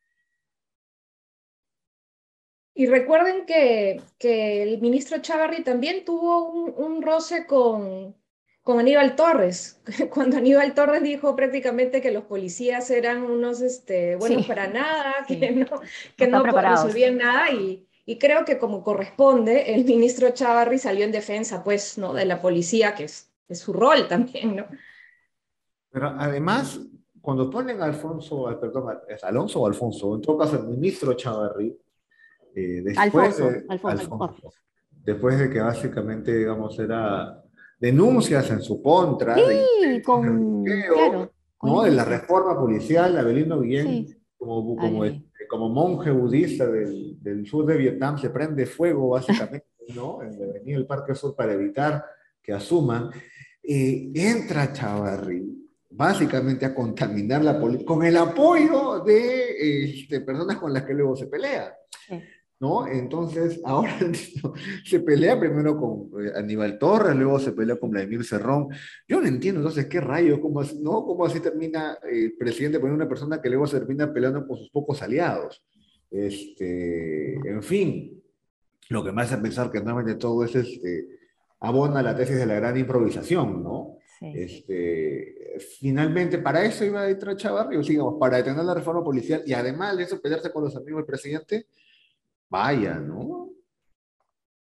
Y 2.73 2.87
recuerden 2.87 3.45
que, 3.45 4.01
que 4.17 4.63
el 4.63 4.81
ministro 4.81 5.19
Chavarri 5.19 5.63
también 5.63 6.05
tuvo 6.05 6.49
un, 6.49 6.73
un 6.77 7.01
roce 7.01 7.45
con, 7.45 8.15
con 8.69 8.79
Aníbal 8.79 9.15
Torres, 9.15 9.81
cuando 10.13 10.37
Aníbal 10.37 10.75
Torres 10.75 11.01
dijo 11.01 11.35
prácticamente 11.35 12.01
que 12.01 12.11
los 12.11 12.25
policías 12.25 12.91
eran 12.91 13.23
unos 13.23 13.61
este, 13.61 14.15
buenos 14.15 14.45
para 14.45 14.67
nada, 14.67 15.15
que 15.27 15.49
no, 15.49 15.81
que 16.15 16.27
no, 16.27 16.43
resolvían 16.43 17.17
nada 17.17 17.49
y, 17.49 17.87
y, 18.05 18.19
creo 18.19 18.45
que 18.45 18.59
como 18.59 18.83
corresponde, 18.83 19.73
el 19.73 19.85
ministro 19.85 20.29
Chavarri 20.29 20.77
salió 20.77 21.03
en 21.03 21.11
defensa 21.11 21.63
pues, 21.63 21.97
¿no? 21.97 22.13
de 22.13 22.25
la 22.25 22.43
policía, 22.43 22.93
que 22.93 23.05
es, 23.05 23.31
es 23.47 23.57
su 23.57 23.73
rol 23.73 24.07
también. 24.07 24.57
¿no? 24.57 24.67
Pero 25.89 26.13
además, 26.15 26.79
cuando 27.21 27.49
ponen 27.49 27.81
a 27.81 27.85
Alfonso, 27.85 28.55
perdón, 28.61 28.99
¿es 29.07 29.23
Alonso 29.23 29.61
o 29.61 29.65
Alfonso? 29.65 30.13
En 30.13 30.21
todo 30.21 30.37
caso, 30.37 30.57
el 30.57 30.67
ministro 30.67 31.13
Chavarri, 31.13 31.75
eh, 32.53 32.81
después, 32.83 33.35
de, 33.35 33.65
Alfonso, 33.67 34.29
después 34.91 35.39
de 35.39 35.49
que 35.49 35.59
básicamente, 35.59 36.37
digamos, 36.37 36.77
era 36.77 37.43
denuncias 37.79 38.49
en 38.51 38.61
su 38.61 38.81
contra 38.81 39.35
de, 39.35 40.01
con, 40.03 40.63
¿no? 41.63 41.81
de 41.83 41.91
la 41.91 42.05
reforma 42.05 42.59
policial, 42.59 43.17
Abelino 43.17 43.61
Guillén, 43.61 44.21
como, 44.37 44.75
como, 44.75 45.05
este, 45.05 45.47
como, 45.47 45.69
monje 45.69 46.11
budista 46.11 46.67
del, 46.67 47.21
del, 47.21 47.45
sur 47.45 47.65
de 47.65 47.77
Vietnam, 47.77 48.17
se 48.17 48.29
prende 48.29 48.65
fuego 48.65 49.09
básicamente 49.09 49.67
¿no? 49.95 50.21
en 50.21 50.37
venía 50.53 50.77
el 50.77 50.85
Parque 50.85 51.15
Sur 51.15 51.35
para 51.35 51.53
evitar 51.53 52.05
que 52.41 52.53
asuman. 52.53 53.09
Eh, 53.63 54.11
entra 54.13 54.71
Chavarri 54.73 55.59
básicamente 55.91 56.65
a 56.65 56.73
contaminar 56.73 57.43
la 57.43 57.59
política 57.59 57.87
con 57.87 58.03
el 58.05 58.15
apoyo 58.15 58.99
de 58.99 59.83
este, 59.83 60.21
personas 60.21 60.57
con 60.57 60.71
las 60.71 60.83
que 60.83 60.93
luego 60.93 61.15
se 61.15 61.27
pelea. 61.27 61.75
¿No? 62.59 62.87
Entonces, 62.87 63.61
ahora 63.65 63.97
se 64.85 64.99
pelea 64.99 65.39
primero 65.39 65.77
con 65.77 66.23
eh, 66.23 66.31
Aníbal 66.35 66.77
Torres, 66.77 67.15
luego 67.15 67.39
se 67.39 67.53
pelea 67.53 67.77
con 67.77 67.89
Vladimir 67.89 68.23
Cerrón. 68.23 68.67
Yo 69.07 69.21
no 69.21 69.27
entiendo 69.27 69.61
entonces 69.61 69.87
qué 69.87 70.01
rayos, 70.01 70.39
cómo, 70.39 70.61
¿no? 70.81 71.03
¿Cómo 71.05 71.25
así 71.25 71.39
termina 71.39 71.97
eh, 72.03 72.25
el 72.25 72.33
presidente 72.37 72.79
poniendo 72.79 73.03
una 73.03 73.09
persona 73.09 73.41
que 73.41 73.49
luego 73.49 73.67
se 73.67 73.79
termina 73.79 74.11
peleando 74.13 74.45
con 74.47 74.57
sus 74.57 74.69
pocos 74.69 75.01
aliados? 75.01 75.63
Este, 76.11 77.35
en 77.35 77.63
fin, 77.63 78.21
lo 78.89 79.03
que 79.03 79.11
me 79.11 79.21
hace 79.21 79.37
pensar 79.37 79.71
que 79.71 79.79
normalmente 79.79 80.19
todo 80.19 80.43
eso 80.43 80.59
este, 80.59 81.19
abona 81.59 82.01
la 82.01 82.15
tesis 82.15 82.37
de 82.37 82.45
la 82.45 82.55
gran 82.55 82.77
improvisación, 82.77 83.63
¿no? 83.63 83.95
Este, 84.21 85.57
finalmente, 85.79 86.39
para 86.39 86.65
eso 86.65 86.83
iba 86.83 87.03
a 87.03 87.09
entrar 87.09 87.37
Chavarri, 87.37 87.77
digamos, 87.77 88.15
para 88.19 88.37
detener 88.37 88.65
la 88.65 88.73
reforma 88.73 89.01
policial 89.01 89.43
y 89.45 89.53
además 89.53 89.95
de 89.95 90.03
eso 90.03 90.21
pelearse 90.21 90.51
con 90.51 90.65
los 90.65 90.75
amigos 90.75 90.99
del 90.99 91.05
presidente, 91.05 91.67
Vaya, 92.49 92.95
¿no? 92.95 93.49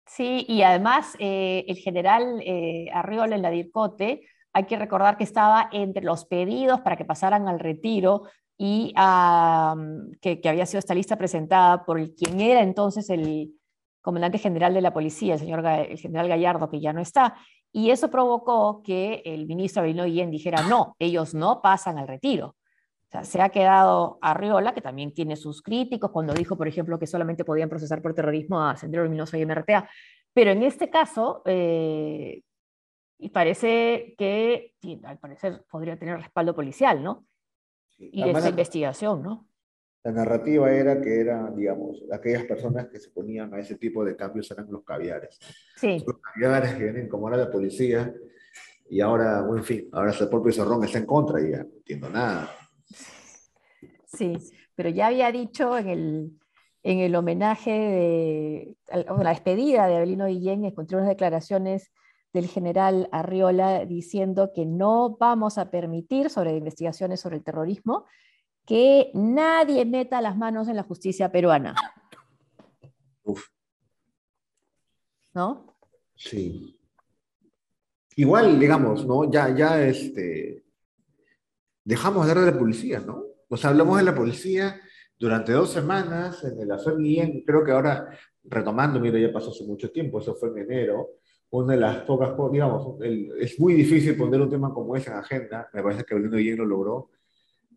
Sí, 0.08 0.46
y 0.48 0.62
además 0.62 1.16
eh, 1.20 1.66
el 1.68 1.76
general 1.78 2.42
eh, 2.46 2.90
Arriola 2.94 3.36
en 3.36 3.42
la 3.42 3.50
DIRCOTE, 3.50 4.22
hay 4.54 4.64
que 4.66 4.78
recordar 4.78 5.18
que 5.18 5.26
estaba 5.26 5.68
entre 5.74 6.04
los 6.04 6.26
pedidos 6.26 6.80
para 6.82 6.96
que 6.96 7.04
pasaran 7.04 7.48
al 7.50 7.60
retiro 7.60 8.24
y 8.58 8.94
que, 8.94 10.42
había 10.46 10.66
sido 10.66 10.80
esta 10.80 10.94
lista 10.94 11.18
presentada 11.18 11.84
por 11.84 12.00
el, 12.00 12.16
quien 12.16 12.40
era 12.40 12.62
entonces 12.62 13.10
el 13.10 13.52
comandante 14.02 14.38
general 14.38 14.74
de 14.74 14.80
la 14.80 14.94
policía, 14.94 15.34
el 15.34 15.40
señor 15.40 15.62
general 15.98 16.30
Gallardo, 16.30 16.70
que 16.70 16.80
ya 16.80 16.94
no 16.94 17.02
está. 17.02 17.36
Y 17.74 17.90
eso 17.90 18.10
provocó 18.10 18.82
que 18.82 19.22
el 19.26 19.48
ministro 19.48 19.82
Abelino 19.82 20.06
Guillén 20.06 20.32
dijera, 20.32 20.64
no, 20.70 20.96
ellos 21.00 21.34
no 21.34 21.62
pasan 21.62 21.98
al 21.98 22.08
retiro 22.08 22.56
se 23.24 23.42
ha 23.42 23.50
quedado 23.50 24.18
Arriola, 24.22 24.74
que 24.74 24.82
también 24.82 25.14
tiene 25.14 25.36
sus 25.36 25.62
críticos, 25.62 26.12
cuando 26.12 26.34
dijo, 26.34 26.58
por 26.58 26.68
ejemplo, 26.68 27.00
que 27.00 27.08
solamente 27.08 27.46
podían 27.46 27.70
procesar 27.70 28.02
por 28.02 28.14
terrorismo 28.14 28.62
a 28.62 28.76
Sendero 28.76 29.04
Luminoso 29.04 29.38
y 29.38 29.46
MRTA. 29.46 29.90
Pero 30.34 30.52
en 30.52 30.64
este 30.64 30.90
caso, 30.90 31.42
eh, 31.46 32.42
y 33.18 33.30
parece 33.30 34.16
que, 34.18 34.74
al 35.04 35.18
parecer, 35.20 35.64
podría 35.70 35.98
tener 35.98 36.18
respaldo 36.18 36.56
policial, 36.56 37.04
¿no? 37.04 37.26
y 37.98 38.24
de 38.24 38.32
esa 38.32 38.50
investigación, 38.50 39.24
¿no? 39.24 39.48
La 40.04 40.12
narrativa 40.12 40.72
era 40.72 41.02
que 41.02 41.20
eran, 41.20 41.56
digamos, 41.56 42.04
aquellas 42.12 42.44
personas 42.44 42.88
que 42.90 43.00
se 43.00 43.10
ponían 43.10 43.52
a 43.54 43.60
ese 43.60 43.76
tipo 43.76 44.06
de 44.06 44.16
cambios 44.16 44.52
eran 44.52 44.68
los 44.70 44.84
caviares. 44.84 45.40
Sí. 45.78 46.04
Los 46.06 46.18
caviares 46.20 46.76
que 46.76 46.84
vienen 46.84 47.10
como 47.10 47.28
era 47.28 47.38
la 47.38 47.50
policía, 47.50 48.14
y 48.88 49.02
ahora, 49.02 49.44
en 49.50 49.64
fin, 49.64 49.90
ahora 49.94 50.12
el 50.12 50.30
propio 50.30 50.52
Cerrón 50.52 50.84
está 50.84 51.00
en 51.00 51.08
contra 51.08 51.42
y 51.42 51.52
ya 51.52 51.64
no 51.64 51.74
entiendo 51.78 52.10
nada. 52.10 52.55
Sí, 54.16 54.38
pero 54.76 54.90
ya 54.90 55.08
había 55.08 55.32
dicho 55.32 55.78
en 55.78 55.88
el, 55.90 56.40
en 56.84 57.00
el 57.00 57.16
homenaje, 57.16 57.72
de, 57.72 58.78
la 58.92 59.30
despedida 59.32 59.88
de 59.88 59.96
Abelino 59.96 60.28
Guillén, 60.28 60.66
encontré 60.66 60.98
unas 60.98 61.10
declaraciones 61.10 61.92
del 62.34 62.48
general 62.48 63.10
Arriola 63.12 63.86
diciendo 63.86 64.52
que 64.54 64.66
no 64.66 65.18
vamos 65.18 65.58
a 65.58 65.72
permitir 65.72 66.30
sobre 66.30 66.56
investigaciones 66.56 67.22
sobre 67.22 67.38
el 67.38 67.44
terrorismo 67.44 68.06
que 68.66 69.12
nadie 69.14 69.86
meta 69.86 70.22
las 70.22 70.36
manos 70.36 70.68
en 70.68 70.76
la 70.76 70.84
justicia 70.84 71.32
peruana. 71.32 71.76
Uf. 73.24 73.48
¿No? 75.34 75.78
Sí. 76.16 76.80
Igual, 78.16 78.60
digamos, 78.60 79.06
¿no? 79.06 79.30
Ya, 79.30 79.50
ya, 79.56 79.82
este, 79.82 80.64
dejamos 81.84 82.26
de 82.26 82.32
hablar 82.32 82.46
de 82.46 82.52
la 82.52 82.60
policía, 82.60 83.00
¿no? 83.00 83.24
O 83.50 83.58
sea, 83.58 83.70
hablamos 83.70 83.98
de 83.98 84.04
la 84.04 84.16
policía 84.16 84.80
durante 85.18 85.54
dos 85.54 85.72
semanas 85.72 86.44
en 86.44 86.60
el 86.60 86.98
bien, 86.98 87.44
creo 87.46 87.64
que 87.64 87.72
ahora, 87.72 88.10
retomando, 88.44 89.00
mira, 89.00 89.20
ya 89.20 89.32
pasó 89.32 89.52
hace 89.52 89.64
mucho 89.64 89.92
tiempo, 89.92 90.20
eso 90.20 90.36
fue 90.36 90.50
en 90.50 90.60
enero, 90.60 91.12
una 91.52 91.74
de 91.74 91.80
las 91.80 92.04
pocas, 92.04 92.34
digamos, 92.52 92.98
es 93.40 93.60
muy 93.60 93.74
difícil 93.74 94.18
poner 94.18 94.42
un 94.42 94.50
tema 94.50 94.74
como 94.74 94.96
ese 94.96 95.10
en 95.10 95.18
agenda, 95.18 95.70
me 95.74 95.82
parece 95.82 96.04
que 96.04 96.16
Belén 96.16 96.32
bien 96.32 96.58
lo 96.58 96.66
logró, 96.66 97.12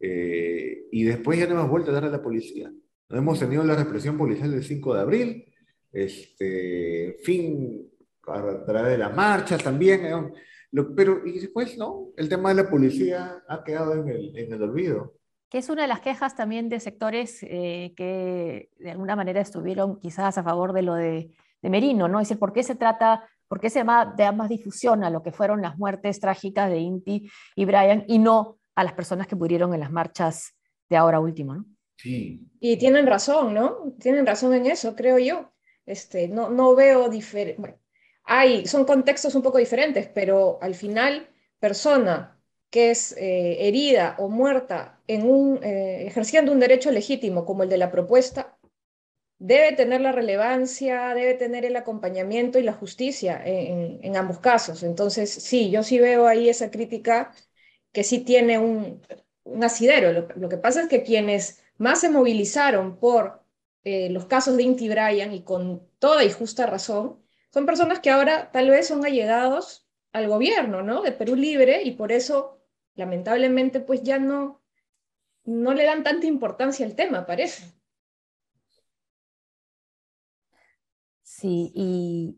eh, 0.00 0.86
y 0.90 1.04
después 1.04 1.38
ya 1.38 1.46
no 1.46 1.54
hemos 1.54 1.70
vuelto 1.70 1.90
a 1.90 1.94
darle 1.94 2.08
a 2.08 2.12
la 2.12 2.22
policía. 2.22 2.72
No 3.10 3.18
hemos 3.18 3.38
tenido 3.38 3.64
la 3.64 3.74
represión 3.74 4.18
policial 4.18 4.50
del 4.50 4.62
5 4.62 4.94
de 4.94 5.00
abril, 5.00 5.54
este, 5.92 7.16
fin, 7.22 7.88
a 8.26 8.64
través 8.64 8.92
de 8.92 8.98
la 8.98 9.08
marcha 9.10 9.56
también, 9.56 10.04
eh, 10.04 10.84
pero 10.94 11.26
y 11.26 11.38
después, 11.38 11.78
¿no? 11.78 12.10
El 12.16 12.28
tema 12.28 12.50
de 12.50 12.62
la 12.62 12.70
policía 12.70 13.42
ha 13.48 13.64
quedado 13.64 13.94
en 13.94 14.08
el, 14.08 14.36
en 14.36 14.52
el 14.52 14.62
olvido 14.62 15.17
que 15.50 15.58
es 15.58 15.68
una 15.68 15.82
de 15.82 15.88
las 15.88 16.00
quejas 16.00 16.36
también 16.36 16.68
de 16.68 16.80
sectores 16.80 17.42
eh, 17.42 17.94
que 17.96 18.70
de 18.78 18.90
alguna 18.90 19.16
manera 19.16 19.40
estuvieron 19.40 19.98
quizás 19.98 20.36
a 20.36 20.42
favor 20.42 20.72
de 20.72 20.82
lo 20.82 20.94
de, 20.94 21.30
Merino, 21.62 22.06
¿no? 22.06 22.20
Es 22.20 22.28
decir, 22.28 22.38
¿por 22.38 22.52
qué 22.52 22.62
se 22.62 22.76
trata, 22.76 23.28
por 23.48 23.60
qué 23.60 23.68
se 23.68 23.82
da 23.82 24.32
más 24.32 24.48
difusión 24.48 25.02
a 25.02 25.10
lo 25.10 25.22
que 25.22 25.32
fueron 25.32 25.60
las 25.60 25.76
muertes 25.76 26.20
trágicas 26.20 26.70
de 26.70 26.78
Inti 26.78 27.28
y 27.56 27.64
Brian 27.64 28.04
y 28.06 28.18
no 28.18 28.58
a 28.76 28.84
las 28.84 28.92
personas 28.92 29.26
que 29.26 29.34
murieron 29.34 29.74
en 29.74 29.80
las 29.80 29.90
marchas 29.90 30.54
de 30.88 30.96
ahora 30.96 31.18
último, 31.18 31.54
¿no? 31.54 31.64
Sí. 31.96 32.46
Y 32.60 32.76
tienen 32.76 33.08
razón, 33.08 33.54
¿no? 33.54 33.92
Tienen 33.98 34.24
razón 34.24 34.54
en 34.54 34.66
eso, 34.66 34.94
creo 34.94 35.18
yo. 35.18 35.52
Este, 35.84 36.28
no, 36.28 36.48
no 36.48 36.76
veo 36.76 37.08
diferente. 37.08 37.60
Bueno, 37.60 37.76
hay, 38.22 38.66
son 38.66 38.84
contextos 38.84 39.34
un 39.34 39.42
poco 39.42 39.58
diferentes, 39.58 40.06
pero 40.06 40.58
al 40.62 40.76
final, 40.76 41.28
persona 41.58 42.37
que 42.70 42.90
es 42.90 43.12
eh, 43.16 43.68
herida 43.68 44.16
o 44.18 44.28
muerta 44.28 45.00
en 45.06 45.28
un, 45.28 45.62
eh, 45.64 46.06
ejerciendo 46.06 46.52
un 46.52 46.60
derecho 46.60 46.90
legítimo 46.90 47.44
como 47.44 47.62
el 47.62 47.68
de 47.68 47.78
la 47.78 47.90
propuesta, 47.90 48.58
debe 49.38 49.72
tener 49.72 50.00
la 50.00 50.12
relevancia, 50.12 51.14
debe 51.14 51.34
tener 51.34 51.64
el 51.64 51.76
acompañamiento 51.76 52.58
y 52.58 52.62
la 52.62 52.72
justicia 52.72 53.40
en, 53.44 54.16
ambos 54.16 54.40
casos. 54.40 54.82
Entonces, 54.82 55.30
sí, 55.32 55.70
yo 55.70 55.82
sí 55.82 55.98
veo 55.98 56.26
ahí 56.26 56.48
esa 56.48 56.70
crítica 56.70 57.32
que 57.92 58.04
sí 58.04 58.20
tiene 58.20 58.58
un, 58.58 59.02
asidero. 59.62 60.28
Lo, 60.36 60.48
que 60.48 60.58
pasa 60.58 60.82
es 60.82 60.88
que 60.88 61.02
quienes 61.02 61.62
más 61.78 62.00
se 62.00 62.10
movilizaron 62.10 62.98
por 62.98 63.42
eh, 63.84 64.10
los 64.10 64.26
casos 64.26 64.56
de 64.56 64.64
Inti 64.64 64.88
Bryan 64.88 65.32
y 65.32 65.42
con 65.42 65.88
toda 65.98 66.24
y 66.24 66.30
justa 66.30 66.66
razón, 66.66 67.22
son 67.52 67.66
personas 67.66 68.00
que 68.00 68.10
ahora 68.10 68.50
tal 68.52 68.70
vez 68.70 68.88
son 68.88 69.04
allegados 69.04 69.86
al 70.12 70.28
gobierno, 70.28 70.82
¿no? 70.82 71.02
De 71.02 71.12
Perú 71.12 71.36
Libre 71.36 71.82
y 71.82 71.92
por 71.92 72.12
eso 72.12 72.57
lamentablemente 72.98 73.80
pues 73.80 74.02
ya 74.02 74.18
no, 74.18 74.60
no 75.44 75.72
le 75.72 75.84
dan 75.84 76.02
tanta 76.02 76.26
importancia 76.26 76.84
al 76.84 76.94
tema, 76.94 77.24
parece. 77.24 77.72
Sí, 81.22 81.70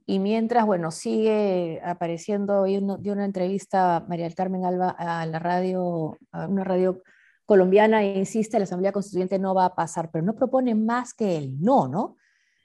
y, 0.07 0.19
mientras, 0.19 0.67
bueno, 0.67 0.91
sigue 0.91 1.81
apareciendo, 1.83 2.61
hoy 2.61 2.79
dio 2.99 3.15
una 3.15 3.25
entrevista 3.25 4.05
María 4.07 4.27
del 4.27 4.35
Carmen 4.35 4.67
Alba 4.67 4.91
a 4.91 5.25
la 5.25 5.39
radio, 5.39 6.19
a 6.33 6.47
una 6.47 6.65
radio 6.65 7.03
colombiana, 7.47 8.03
e 8.03 8.19
insiste, 8.19 8.59
la 8.59 8.65
Asamblea 8.65 8.93
Constituyente 8.93 9.39
no 9.39 9.55
va 9.55 9.65
a 9.65 9.75
pasar, 9.75 10.11
pero 10.11 10.23
no 10.23 10.35
propone 10.35 10.75
más 10.75 11.15
que 11.15 11.39
el 11.39 11.59
no, 11.63 11.89
¿no? 11.89 12.19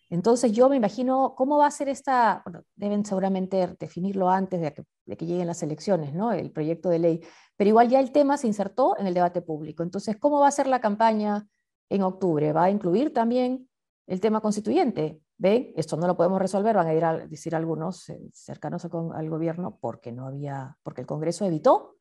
Entonces 0.09 0.51
yo 0.51 0.69
me 0.69 0.75
imagino 0.75 1.35
cómo 1.35 1.57
va 1.57 1.67
a 1.67 1.71
ser 1.71 1.89
esta, 1.89 2.41
bueno, 2.45 2.63
deben 2.75 3.05
seguramente 3.05 3.75
definirlo 3.79 4.29
antes 4.29 4.61
de 4.61 4.73
que, 4.73 5.25
lleguen 5.25 5.47
las 5.47 5.63
elecciones, 5.63 6.13
¿no? 6.13 6.33
El 6.33 6.51
proyecto 6.51 6.89
de 6.89 6.99
ley, 6.99 7.21
pero 7.57 7.69
igual 7.69 7.89
ya 7.89 8.00
el 8.00 8.12
tema 8.12 8.38
se 8.38 8.47
insertó 8.47 8.97
en 8.97 9.07
el 9.07 9.13
debate 9.13 9.41
público. 9.41 9.83
Entonces, 9.83 10.17
¿cómo 10.17 10.39
va 10.39 10.47
a 10.47 10.51
ser 10.51 10.67
la 10.67 10.81
campaña 10.81 11.47
en 11.89 12.03
octubre? 12.03 12.53
¿Va 12.53 12.65
a 12.65 12.69
incluir 12.69 13.13
también 13.13 13.69
el 14.07 14.19
tema 14.19 14.41
constituyente. 14.41 15.21
¿Ven? 15.38 15.74
Esto 15.75 15.97
no 15.97 16.07
lo 16.07 16.15
podemos 16.15 16.39
resolver, 16.39 16.75
van 16.75 16.88
a 16.88 16.93
ir 16.93 17.03
a 17.03 17.27
decir 17.27 17.55
algunos 17.55 18.07
eh, 18.09 18.29
cercanos 18.33 18.85
al 18.85 19.29
gobierno, 19.29 19.77
porque 19.81 20.13
no 20.13 20.27
había, 20.27 20.77
porque 20.81 21.01
el 21.01 21.07
Congreso 21.07 21.45
evitó 21.45 21.97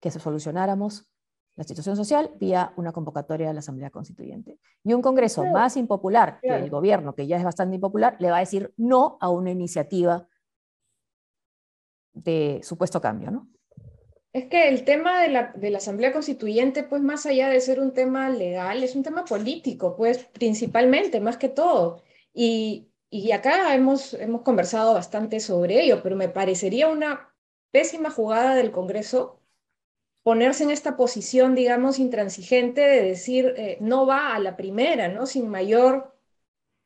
que 0.00 0.10
se 0.10 0.18
solucionáramos 0.18 1.10
la 1.56 1.64
situación 1.64 1.94
social 1.94 2.30
vía 2.38 2.72
una 2.76 2.92
convocatoria 2.92 3.50
a 3.50 3.52
la 3.52 3.58
Asamblea 3.58 3.90
Constituyente. 3.90 4.58
Y 4.82 4.94
un 4.94 5.02
Congreso 5.02 5.44
más 5.44 5.76
impopular 5.76 6.38
que 6.40 6.48
el 6.48 6.70
gobierno, 6.70 7.14
que 7.14 7.26
ya 7.26 7.36
es 7.36 7.44
bastante 7.44 7.74
impopular, 7.74 8.16
le 8.18 8.30
va 8.30 8.38
a 8.38 8.40
decir 8.40 8.72
no 8.78 9.18
a 9.20 9.28
una 9.28 9.50
iniciativa 9.50 10.26
de 12.14 12.60
supuesto 12.62 13.00
cambio, 13.00 13.30
¿no? 13.30 13.48
Es 14.32 14.46
que 14.46 14.68
el 14.68 14.84
tema 14.84 15.20
de 15.22 15.28
la, 15.28 15.52
de 15.56 15.70
la, 15.70 15.78
Asamblea 15.78 16.12
Constituyente, 16.12 16.84
pues 16.84 17.02
más 17.02 17.26
allá 17.26 17.48
de 17.48 17.60
ser 17.60 17.80
un 17.80 17.92
tema 17.92 18.28
legal, 18.30 18.82
es 18.84 18.94
un 18.94 19.02
tema 19.02 19.24
político, 19.24 19.96
pues 19.96 20.18
principalmente, 20.32 21.20
más 21.20 21.36
que 21.36 21.48
todo. 21.48 22.02
Y, 22.32 22.90
y 23.10 23.32
acá 23.32 23.74
hemos, 23.74 24.14
hemos 24.14 24.42
conversado 24.42 24.94
bastante 24.94 25.40
sobre 25.40 25.82
ello, 25.82 26.00
pero 26.02 26.14
me 26.16 26.28
parecería 26.28 26.88
una 26.88 27.34
pésima 27.72 28.10
jugada 28.10 28.54
del 28.54 28.70
Congreso 28.70 29.40
ponerse 30.22 30.64
en 30.64 30.70
esta 30.70 30.96
posición, 30.96 31.54
digamos, 31.54 31.98
intransigente 31.98 32.82
de 32.82 33.02
decir, 33.02 33.54
eh, 33.56 33.78
no 33.80 34.06
va 34.06 34.34
a 34.34 34.38
la 34.38 34.56
primera, 34.56 35.08
¿no? 35.08 35.26
Sin 35.26 35.48
mayor 35.48 36.14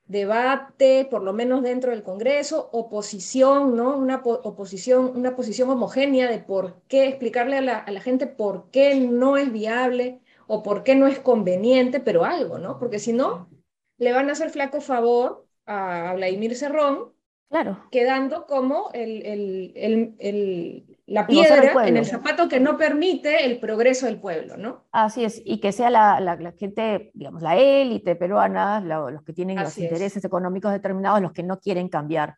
debate, 0.06 1.06
por 1.10 1.22
lo 1.22 1.32
menos 1.32 1.62
dentro 1.62 1.90
del 1.90 2.02
Congreso, 2.02 2.68
oposición, 2.72 3.76
¿no? 3.76 3.96
Una 3.96 4.16
oposición, 4.24 5.12
una 5.16 5.34
posición 5.34 5.70
homogénea 5.70 6.30
de 6.30 6.38
por 6.40 6.82
qué, 6.88 7.08
explicarle 7.08 7.58
a 7.58 7.60
la, 7.62 8.00
gente 8.00 8.26
por 8.26 8.70
qué 8.70 8.96
no 8.96 9.36
es 9.36 9.50
viable 9.52 10.20
o 10.46 10.62
por 10.62 10.82
qué 10.82 10.94
no 10.94 11.06
es 11.06 11.18
conveniente, 11.20 12.00
pero 12.00 12.24
algo, 12.24 12.58
¿no? 12.58 12.78
Porque 12.78 12.98
si 12.98 13.12
no, 13.12 13.48
le 13.96 14.12
van 14.12 14.28
a 14.28 14.32
hacer 14.32 14.50
flaco 14.50 14.80
favor 14.80 15.46
a, 15.66 16.14
Vladimir 16.14 16.54
Cerrón, 16.56 17.13
claro. 17.48 17.86
quedando 17.90 18.46
como 18.46 18.90
el, 18.92 19.74
el, 19.76 20.98
la 21.06 21.26
piedra 21.26 21.86
en 21.86 21.96
el 21.96 22.06
zapato 22.06 22.48
que 22.48 22.60
no 22.60 22.76
permite 22.76 23.44
el 23.44 23.58
progreso 23.58 24.06
del 24.06 24.20
pueblo, 24.20 24.56
¿no? 24.56 24.84
Así 24.92 25.24
es, 25.24 25.42
y 25.44 25.60
que 25.60 25.72
sea 25.72 25.90
la, 25.90 26.20
la, 26.20 26.52
gente, 26.52 27.10
digamos, 27.14 27.42
la 27.42 27.56
élite 27.56 28.16
peruana, 28.16 28.80
los 28.80 29.22
que 29.22 29.32
tienen 29.32 29.56
los 29.58 29.76
intereses 29.78 30.24
económicos 30.24 30.72
determinados, 30.72 31.20
los 31.20 31.32
que 31.32 31.42
no 31.42 31.58
quieren 31.58 31.88
cambiar 31.88 32.36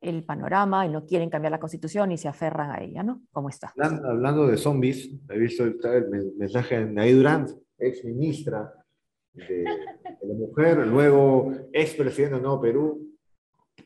el 0.00 0.24
panorama 0.24 0.86
y 0.86 0.88
no 0.88 1.04
quieren 1.04 1.28
cambiar 1.28 1.52
la 1.52 1.60
constitución 1.60 2.12
y 2.12 2.18
se 2.18 2.28
aferran 2.28 2.70
a 2.70 2.82
ella, 2.82 3.02
¿no? 3.02 3.22
¿Cómo 3.32 3.48
está? 3.48 3.72
Hablando, 3.76 4.46
de 4.46 4.56
zombies, 4.56 5.10
he 5.28 5.38
visto 5.38 5.64
el 5.64 6.34
mensaje 6.36 6.78
de 6.78 6.86
Naí 6.86 7.12
Durant, 7.12 7.50
ex 7.78 8.04
ministra 8.04 8.72
de, 9.32 9.64
la 9.64 10.34
mujer, 10.34 10.86
luego 10.86 11.52
ex 11.72 11.94
presidente 11.94 12.36
de 12.36 12.42
Nuevo 12.42 12.60
Perú, 12.60 13.07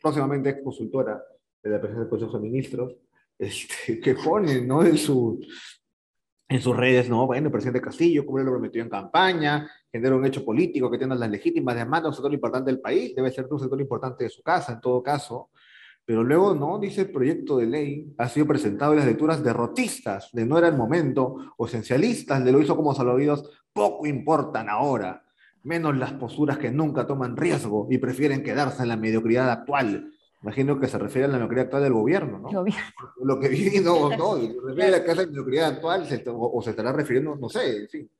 próximamente 0.01 0.51
ex 0.51 0.63
consultora 0.63 1.23
de 1.63 1.71
la 1.71 1.81
presidencia 1.81 2.01
del 2.01 2.11
Consejo 2.11 2.39
de 2.39 2.43
Ministros, 2.43 2.97
este, 3.39 4.01
que 4.03 4.15
pone 4.15 4.61
¿no? 4.63 4.85
en, 4.85 4.97
su, 4.97 5.41
en 6.49 6.61
sus 6.61 6.77
redes, 6.77 7.09
¿no? 7.09 7.27
Bueno, 7.27 7.47
el 7.47 7.53
presidente 7.53 7.81
Castillo, 7.81 8.27
como 8.27 8.39
lo 8.39 8.53
prometió 8.53 8.83
en 8.83 8.89
campaña, 8.89 9.71
genera 9.91 10.17
un 10.17 10.25
hecho 10.25 10.45
político 10.45 10.91
que 10.91 10.99
tiene 10.99 11.15
las 11.15 11.31
legítimas 11.31 11.77
demandas, 11.77 12.11
un 12.11 12.15
sector 12.15 12.33
importante 12.33 12.71
del 12.71 12.81
país, 12.81 13.15
debe 13.15 13.31
ser 13.31 13.47
un 13.51 13.61
sector 13.61 13.81
importante 13.81 14.25
de 14.25 14.31
su 14.31 14.43
casa, 14.43 14.73
en 14.73 14.81
todo 14.81 15.03
caso. 15.03 15.51
Pero 16.05 16.25
luego, 16.25 16.55
no, 16.55 16.79
dice 16.79 17.03
el 17.03 17.11
proyecto 17.11 17.59
de 17.59 17.67
ley, 17.67 18.15
ha 18.19 18.29
sido 18.29 18.47
presentado 18.47 18.93
en 18.93 18.99
las 18.99 19.07
lecturas 19.07 19.43
derrotistas, 19.43 20.31
de 20.33 20.45
no 20.45 20.59
era 20.59 20.69
el 20.69 20.77
momento, 20.77 21.55
o 21.57 21.67
esencialistas, 21.67 22.45
de 22.45 22.51
lo 22.51 22.61
hizo 22.61 22.75
como 22.75 22.93
salvavidas, 22.93 23.45
poco 23.73 24.07
importan 24.07 24.69
ahora, 24.69 25.22
menos 25.65 25.97
las 25.97 26.13
posturas 26.13 26.59
que 26.59 26.71
nunca 26.71 27.07
toman 27.07 27.37
riesgo 27.37 27.87
y 27.91 27.99
prefieren 27.99 28.43
quedarse 28.43 28.83
en 28.83 28.89
la 28.89 28.97
mediocridad 28.97 29.51
actual. 29.51 30.13
Imagino 30.43 30.79
que 30.81 30.89
se 30.89 30.99
refiere 30.99 31.27
a 31.27 31.29
la 31.29 31.35
mediocridad 31.35 31.67
actual 31.67 31.83
del 31.85 31.93
gobierno, 31.93 32.39
¿no? 32.39 32.65
Lo 33.23 33.39
que 33.39 33.49
viene, 33.49 33.81
no, 33.85 34.17
no, 34.17 34.37
se 34.37 34.55
refiere 34.67 34.97
a 34.97 35.15
la 35.15 35.27
mediocridad 35.27 35.69
actual 35.69 36.09
o, 36.27 36.63
se 36.63 36.71
estará 36.71 36.93
refiriendo, 36.93 37.37
no 37.37 37.49
sé, 37.49 37.83
en 37.83 37.89
fin, 37.89 38.11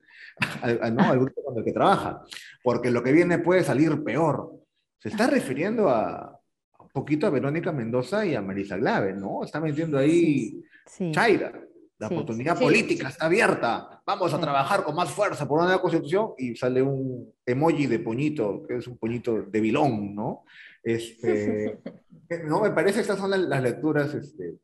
al, 0.61 0.95
no, 0.95 1.03
al 1.03 1.19
grupo 1.19 1.43
con 1.43 1.57
el 1.57 1.63
que 1.65 1.73
trabaja. 1.73 2.21
Porque 2.63 2.91
lo 2.91 3.03
que 3.03 3.11
viene 3.11 3.39
puede 3.39 3.63
salir 3.63 4.03
peor. 4.03 4.53
Se 4.99 5.09
está 5.09 5.27
refiriendo 5.27 5.89
a, 5.89 6.39
un 6.79 6.89
poquito 6.89 7.27
a 7.27 7.29
Verónica 7.29 7.73
Mendoza 7.73 8.25
y 8.25 8.35
a 8.35 8.41
Marisa 8.41 8.77
Glave, 8.77 9.13
¿no? 9.13 9.43
Está 9.43 9.59
metiendo 9.59 9.97
ahí 9.97 10.63
Chaira. 11.11 11.51
La 11.99 12.07
oportunidad 12.07 12.59
política 12.59 13.09
está 13.09 13.25
abierta. 13.25 14.01
Vamos 14.05 14.33
a 14.33 14.39
trabajar 14.39 14.83
con 14.83 14.95
más 14.95 15.11
fuerza 15.11 15.47
por 15.47 15.59
una 15.59 15.67
nueva 15.67 15.81
constitución 15.81 16.33
y 16.37 16.55
sale 16.55 16.81
un 16.81 17.33
emoji 17.45 17.87
de 17.87 17.99
poñito, 17.99 18.63
que 18.67 18.77
es 18.77 18.87
un 18.87 18.97
poñito 18.97 19.43
de 19.43 19.61
vilón, 19.61 20.13
¿no? 20.13 20.43
Este, 20.83 21.79
no, 22.45 22.61
me 22.61 22.71
parece 22.71 22.95
que 22.95 23.01
estas 23.01 23.19
son 23.19 23.29
las, 23.31 23.63
lecturas 23.63 24.13
este, 24.13 24.55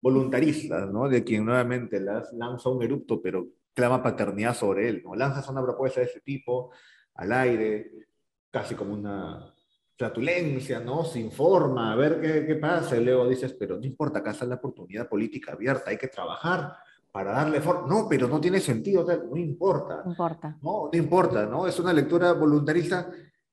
voluntaristas, 0.00 0.90
¿no? 0.90 1.08
De 1.08 1.22
quien 1.22 1.44
nuevamente 1.44 2.00
las 2.00 2.32
lanza 2.32 2.70
un 2.70 2.82
erupto, 2.82 3.22
pero 3.22 3.46
clama 3.72 4.02
paternidad 4.02 4.54
sobre 4.54 4.88
él, 4.88 5.02
¿no? 5.04 5.14
Lanzas 5.14 5.48
una 5.48 5.62
propuesta 5.62 6.00
de 6.00 6.06
ese 6.06 6.20
tipo 6.20 6.72
al 7.14 7.32
aire, 7.32 7.92
casi 8.50 8.74
como 8.74 8.94
una 8.94 9.53
flatulencia, 9.96 10.80
¿no? 10.80 11.04
Se 11.04 11.20
informa, 11.20 11.92
a 11.92 11.96
ver 11.96 12.20
qué, 12.20 12.46
qué 12.46 12.54
pasa, 12.56 12.96
y 12.96 13.04
luego 13.04 13.28
dices, 13.28 13.54
pero 13.58 13.76
no 13.76 13.84
importa, 13.84 14.18
acá 14.18 14.32
está 14.32 14.44
la 14.44 14.56
oportunidad 14.56 15.08
política 15.08 15.52
abierta, 15.52 15.90
hay 15.90 15.98
que 15.98 16.08
trabajar 16.08 16.74
para 17.14 17.30
darle 17.30 17.60
forma. 17.60 17.86
No, 17.86 18.08
pero 18.08 18.26
no 18.26 18.40
tiene 18.40 18.58
sentido, 18.58 19.06
no 19.06 19.36
importa. 19.36 20.02
No 20.04 20.10
importa. 20.10 20.58
No, 20.60 20.90
no 20.92 20.98
importa, 20.98 21.46
¿no? 21.46 21.64
Es 21.66 21.78
una 21.78 21.92
lectura 21.92 22.32
voluntarista 22.32 23.08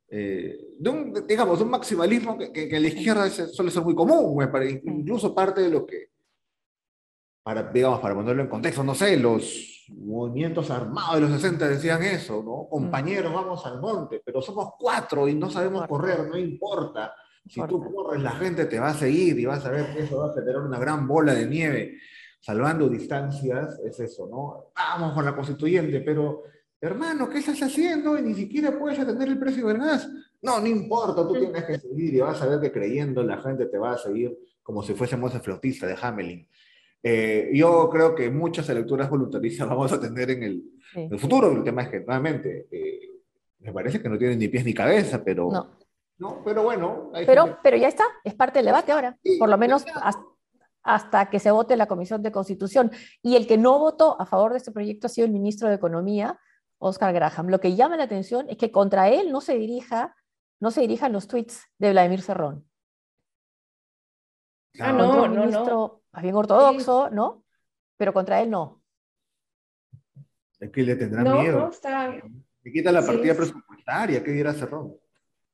eh, 0.09 0.75
de 0.79 0.89
un, 0.89 1.13
digamos, 1.27 1.61
un 1.61 1.69
maximalismo 1.69 2.37
que, 2.37 2.51
que, 2.51 2.79
la 2.79 2.87
izquierda 2.87 3.29
suele 3.29 3.69
ser 3.69 3.83
muy 3.83 3.93
común, 3.93 4.43
incluso 4.83 5.33
parte 5.33 5.61
de 5.61 5.69
lo 5.69 5.85
que, 5.85 6.09
para, 7.43 7.71
digamos, 7.71 7.99
para 7.99 8.15
ponerlo 8.15 8.41
en 8.41 8.49
contexto, 8.49 8.83
no 8.83 8.95
sé, 8.95 9.15
los 9.15 9.70
movimientos 9.89 10.69
armados 10.69 11.15
de 11.15 11.21
los 11.21 11.31
60 11.31 11.67
decían 11.67 12.03
eso, 12.03 12.43
¿no? 12.43 12.67
Compañeros, 12.69 13.33
vamos 13.33 13.65
al 13.65 13.79
monte, 13.79 14.21
pero 14.23 14.41
somos 14.41 14.73
cuatro 14.77 15.27
y 15.27 15.35
no 15.35 15.49
sabemos 15.49 15.87
correr, 15.87 16.27
no 16.27 16.37
importa. 16.37 17.13
Si 17.47 17.61
tú 17.67 17.83
corres, 17.93 18.21
la 18.21 18.31
gente 18.31 18.65
te 18.65 18.79
va 18.79 18.89
a 18.89 18.93
seguir 18.93 19.37
y 19.39 19.45
vas 19.45 19.65
a 19.65 19.71
ver 19.71 19.93
que 19.93 20.03
eso 20.03 20.19
va 20.19 20.31
a 20.31 20.33
generar 20.33 20.61
una 20.61 20.79
gran 20.79 21.07
bola 21.07 21.33
de 21.33 21.47
nieve, 21.47 21.97
salvando 22.39 22.87
distancias, 22.87 23.79
es 23.83 23.99
eso, 23.99 24.27
¿no? 24.27 24.71
Vamos 24.75 25.13
con 25.13 25.25
la 25.25 25.35
constituyente, 25.35 26.01
pero 26.01 26.43
hermano, 26.79 27.29
¿qué 27.29 27.39
estás 27.39 27.61
haciendo? 27.61 28.17
Y 28.17 28.21
ni 28.21 28.33
siquiera 28.33 28.77
puedes 28.77 28.99
atender 28.99 29.27
el 29.27 29.39
precio 29.39 29.67
del 29.67 29.79
gas. 29.79 30.07
No, 30.41 30.59
no 30.59 30.67
importa, 30.67 31.27
tú 31.27 31.33
tienes 31.33 31.63
que 31.65 31.79
seguir 31.79 32.13
y 32.13 32.19
vas 32.19 32.41
a 32.41 32.47
ver 32.47 32.59
que 32.59 32.71
creyendo 32.71 33.23
la 33.23 33.41
gente 33.41 33.65
te 33.65 33.77
va 33.77 33.93
a 33.93 33.97
seguir 33.97 34.37
como 34.63 34.83
si 34.83 34.93
fuésemos 34.93 35.33
el 35.35 35.41
flautista 35.41 35.87
de 35.87 35.97
Hamelin. 35.99 36.47
Eh, 37.03 37.49
yo 37.53 37.89
creo 37.89 38.13
que 38.13 38.29
muchas 38.29 38.69
lecturas 38.69 39.09
voluntaristas 39.09 39.67
vamos 39.69 39.91
a 39.91 39.99
tener 39.99 40.31
en 40.31 40.43
el, 40.43 41.19
futuro. 41.19 41.51
El 41.51 41.63
tema 41.63 41.83
es 41.83 41.89
que, 41.89 41.99
nuevamente, 42.01 42.67
eh, 42.71 43.09
me 43.59 43.73
parece 43.73 44.01
que 44.01 44.09
no 44.09 44.17
tienen 44.17 44.39
ni 44.39 44.47
pies 44.47 44.65
ni 44.65 44.73
cabeza, 44.73 45.23
pero... 45.23 45.49
No. 46.19 46.43
pero 46.43 46.63
bueno. 46.63 47.11
Pero, 47.25 47.57
pero 47.63 47.77
ya 47.77 47.87
está, 47.87 48.03
es 48.23 48.35
parte 48.35 48.59
del 48.59 48.67
debate 48.67 48.91
ahora. 48.91 49.17
Por 49.39 49.49
lo 49.49 49.57
menos 49.57 49.85
hasta, 49.95 50.23
hasta 50.83 51.29
que 51.29 51.39
se 51.39 51.51
vote 51.51 51.75
la 51.77 51.87
Comisión 51.87 52.21
de 52.21 52.31
Constitución. 52.31 52.91
Y 53.21 53.35
el 53.35 53.47
que 53.47 53.57
no 53.57 53.79
votó 53.79 54.19
a 54.19 54.25
favor 54.25 54.51
de 54.51 54.57
este 54.57 54.71
proyecto 54.71 55.07
ha 55.07 55.09
sido 55.09 55.25
el 55.25 55.33
ministro 55.33 55.67
de 55.67 55.75
Economía, 55.75 56.39
Oscar 56.77 57.13
Graham. 57.13 57.47
Lo 57.49 57.59
que 57.59 57.75
llama 57.75 57.97
la 57.97 58.03
atención 58.03 58.47
es 58.49 58.57
que 58.57 58.71
contra 58.71 59.09
él 59.09 59.31
no 59.31 59.41
se 59.41 59.55
dirija, 59.55 60.15
no 60.59 60.71
se 60.71 60.81
dirijan 60.81 61.13
los 61.13 61.27
tweets 61.27 61.63
de 61.77 61.91
Vladimir 61.91 62.21
Cerrón. 62.21 62.65
Ah, 64.79 64.93
no, 64.93 65.23
un 65.23 65.39
ministro 65.39 66.03
más 66.11 66.23
bien 66.23 66.35
ortodoxo, 66.35 67.09
¿no? 67.09 67.43
Pero 67.97 68.13
contra 68.13 68.41
él 68.41 68.49
no. 68.49 68.81
Es 70.59 70.69
que 70.69 70.83
le 70.83 70.95
tendrá 70.95 71.23
miedo. 71.23 71.59
No, 71.59 71.69
está... 71.69 72.09
Le 72.63 72.71
quita 72.71 72.91
la 72.91 73.05
partida 73.05 73.33
presupuestaria, 73.33 74.23
¿qué 74.23 74.31
dirá 74.31 74.53
Cerrón? 74.53 74.95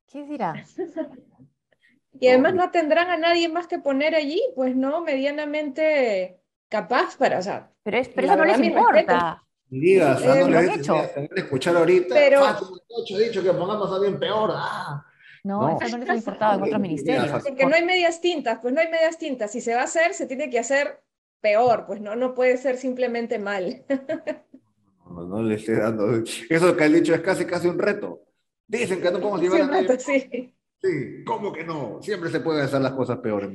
¿Qué 0.06 0.26
dirá? 0.26 0.54
y 2.20 2.28
además 2.28 2.54
no 2.54 2.70
tendrán 2.72 3.10
a 3.10 3.18
nadie 3.18 3.48
más 3.48 3.68
que 3.68 3.80
poner 3.80 4.16
allí, 4.16 4.42
pues 4.56 4.76
no, 4.76 5.02
medianamente 5.02 6.42
capaz 6.68 7.16
para, 7.18 7.40
o 7.40 7.42
sea, 7.42 7.72
pero, 7.84 7.98
es, 7.98 8.10
pero 8.10 8.28
eso 8.28 8.36
no 8.36 8.46
les 8.46 8.60
importa. 8.60 9.44
Ni 9.70 9.80
digas, 9.80 10.22
eh, 10.22 10.46
no 10.48 10.62
le 10.62 10.76
hecho. 10.76 10.96
escuchar 11.36 11.76
ahorita, 11.78 12.14
pero... 12.14 12.42
he 12.42 13.24
dicho 13.28 13.44
que 13.44 13.54
pongamos 13.54 13.92
a 13.92 13.96
alguien 13.96 14.20
peor. 14.20 14.52
Ah. 14.54 15.06
No, 15.48 15.80
eso 15.80 15.98
no 15.98 16.04
les 16.04 16.10
ha 16.10 16.16
importado 16.16 16.58
en 16.58 16.64
otros 16.64 16.82
ministerios. 16.82 17.44
Que 17.44 17.66
no 17.66 17.74
hay 17.74 17.86
medias 17.86 18.20
tintas, 18.20 18.60
pues 18.62 18.74
no 18.74 18.82
hay 18.82 18.90
medias 18.90 19.18
tintas. 19.18 19.52
Si 19.52 19.62
se 19.62 19.74
va 19.74 19.82
a 19.82 19.86
hacer, 19.86 20.14
se 20.14 20.26
tiene 20.26 20.50
que 20.50 20.60
hacer 20.60 21.02
peor, 21.40 21.86
pues 21.86 22.02
no, 22.02 22.16
no 22.16 22.34
puede 22.34 22.58
ser 22.58 22.78
simplemente 22.78 23.40
mal. 23.40 23.86
No, 25.10 25.24
no 25.24 25.42
le 25.42 25.56
estoy 25.56 25.76
dando. 25.76 26.22
Eso 26.50 26.76
que 26.76 26.84
han 26.84 26.92
dicho 26.92 27.16
es 27.16 27.22
casi 27.22 27.46
casi 27.46 27.70
un 27.70 27.80
reto. 27.80 28.24
Dicen 28.68 29.02
que 29.02 29.10
no 29.10 29.22
podemos 29.22 29.42
llevar 29.42 29.62
sí, 29.62 29.64
a 29.64 29.72
reto, 29.72 30.00
sí. 30.00 30.54
sí, 30.82 31.24
¿cómo 31.26 31.54
que 31.54 31.64
no? 31.64 32.02
Siempre 32.02 32.30
se 32.30 32.42
pueden 32.42 32.66
hacer 32.66 32.82
las 32.82 32.92
cosas 32.92 33.20
peores. 33.20 33.50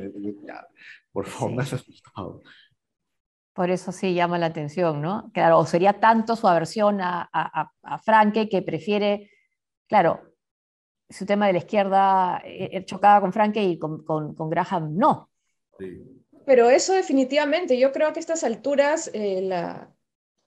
por 1.12 1.26
favor, 1.26 1.54
me 1.54 1.62
has 1.62 1.74
asustado. 1.74 2.40
Por 3.52 3.70
eso 3.70 3.92
sí 3.92 4.14
llama 4.14 4.38
la 4.38 4.46
atención, 4.46 5.02
¿no? 5.02 5.30
Claro, 5.34 5.58
o 5.58 5.66
sería 5.66 6.00
tanto 6.00 6.36
su 6.36 6.48
aversión 6.48 7.02
a, 7.02 7.28
a, 7.30 7.98
Franke 7.98 8.48
que 8.48 8.62
prefiere, 8.62 9.30
claro, 9.86 10.31
su 11.12 11.26
tema 11.26 11.46
de 11.46 11.52
la 11.52 11.58
izquierda 11.58 12.42
eh, 12.44 12.84
chocaba 12.84 13.20
con 13.20 13.32
Franke 13.32 13.62
y 13.62 13.78
con, 13.78 14.04
con, 14.04 14.50
Graham 14.50 14.96
no. 14.96 15.30
Pero 16.44 16.70
eso 16.70 16.92
definitivamente, 16.92 17.78
yo 17.78 17.92
creo 17.92 18.12
que 18.12 18.18
a 18.18 18.20
estas 18.20 18.42
alturas 18.42 19.10
la, 19.14 19.92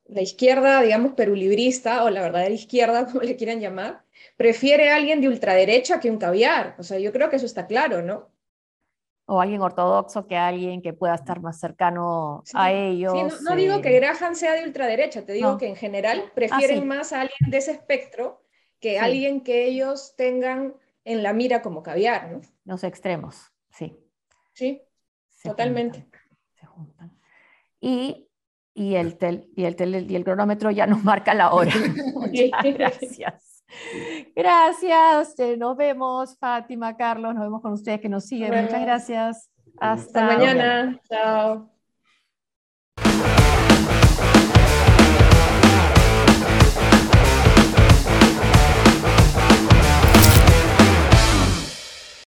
la 0.07 0.21
izquierda, 0.21 0.81
digamos, 0.81 1.13
perulibrista 1.13 2.03
o 2.03 2.09
la 2.09 2.21
verdadera 2.21 2.53
izquierda, 2.53 3.05
como 3.11 3.21
le 3.21 3.35
quieran 3.35 3.59
llamar, 3.59 4.03
prefiere 4.37 4.91
a 4.91 4.95
alguien 4.95 5.21
de 5.21 5.27
ultraderecha 5.27 5.99
que 5.99 6.11
un 6.11 6.17
caviar. 6.17 6.75
O 6.77 6.83
sea, 6.83 6.99
yo 6.99 7.11
creo 7.11 7.29
que 7.29 7.37
eso 7.37 7.45
está 7.45 7.67
claro, 7.67 8.01
¿no? 8.01 8.29
O 9.27 9.41
alguien 9.41 9.61
ortodoxo 9.61 10.27
que 10.27 10.37
alguien 10.37 10.83
que 10.83 10.93
pueda 10.93 11.15
estar 11.15 11.41
más 11.41 11.59
cercano 11.59 12.43
a 12.53 12.71
ellos. 12.71 13.13
Sí, 13.13 13.43
no, 13.43 13.55
digo 13.55 13.81
que 13.81 13.91
Graham 13.93 14.35
sea 14.35 14.53
de 14.53 14.63
ultraderecha, 14.63 15.25
te 15.25 15.33
digo 15.33 15.57
que 15.57 15.67
en 15.67 15.75
general 15.75 16.31
prefieren 16.35 16.83
ah, 16.83 16.85
más 16.85 17.11
a 17.11 17.21
alguien 17.21 17.49
de 17.49 17.57
ese 17.57 17.71
espectro 17.71 18.44
que 18.79 18.99
alguien 18.99 19.41
que 19.41 19.65
ellos 19.65 20.15
tengan 20.15 20.75
en 21.03 21.23
la 21.23 21.33
mira 21.33 21.61
como 21.61 21.83
caviar, 21.83 22.31
¿no? 22.31 22.41
Los 22.63 22.83
extremos, 22.83 23.51
sí. 23.69 23.97
Sí, 24.53 24.81
totalmente. 25.43 26.07
se 26.53 26.65
juntan. 26.65 27.19
Y 27.79 28.25
y 28.77 28.95
el, 28.95 29.17
tel, 29.17 29.49
y, 29.55 29.63
el 29.63 30.11
y 30.11 30.15
el 30.15 30.23
cronómetro 30.25 30.69
ya 30.69 30.85
nos 30.85 31.03
marca 31.03 31.33
la 31.33 31.53
hora. 31.53 31.71
Muchas 32.13 32.73
gracias. 32.73 33.63
Gracias, 34.35 35.39
eh, 35.39 35.57
nos 35.57 35.75
vemos, 35.75 36.37
Fátima, 36.37 36.95
Carlos, 36.95 37.33
nos 37.33 37.43
vemos 37.43 37.61
con 37.61 37.73
ustedes 37.73 37.99
que 37.99 38.09
nos 38.09 38.25
siguen. 38.25 38.63
Muchas 38.63 38.81
gracias. 38.81 39.49
Hasta, 39.79 40.25
mañana. 40.25 41.01
Chao. 41.09 41.74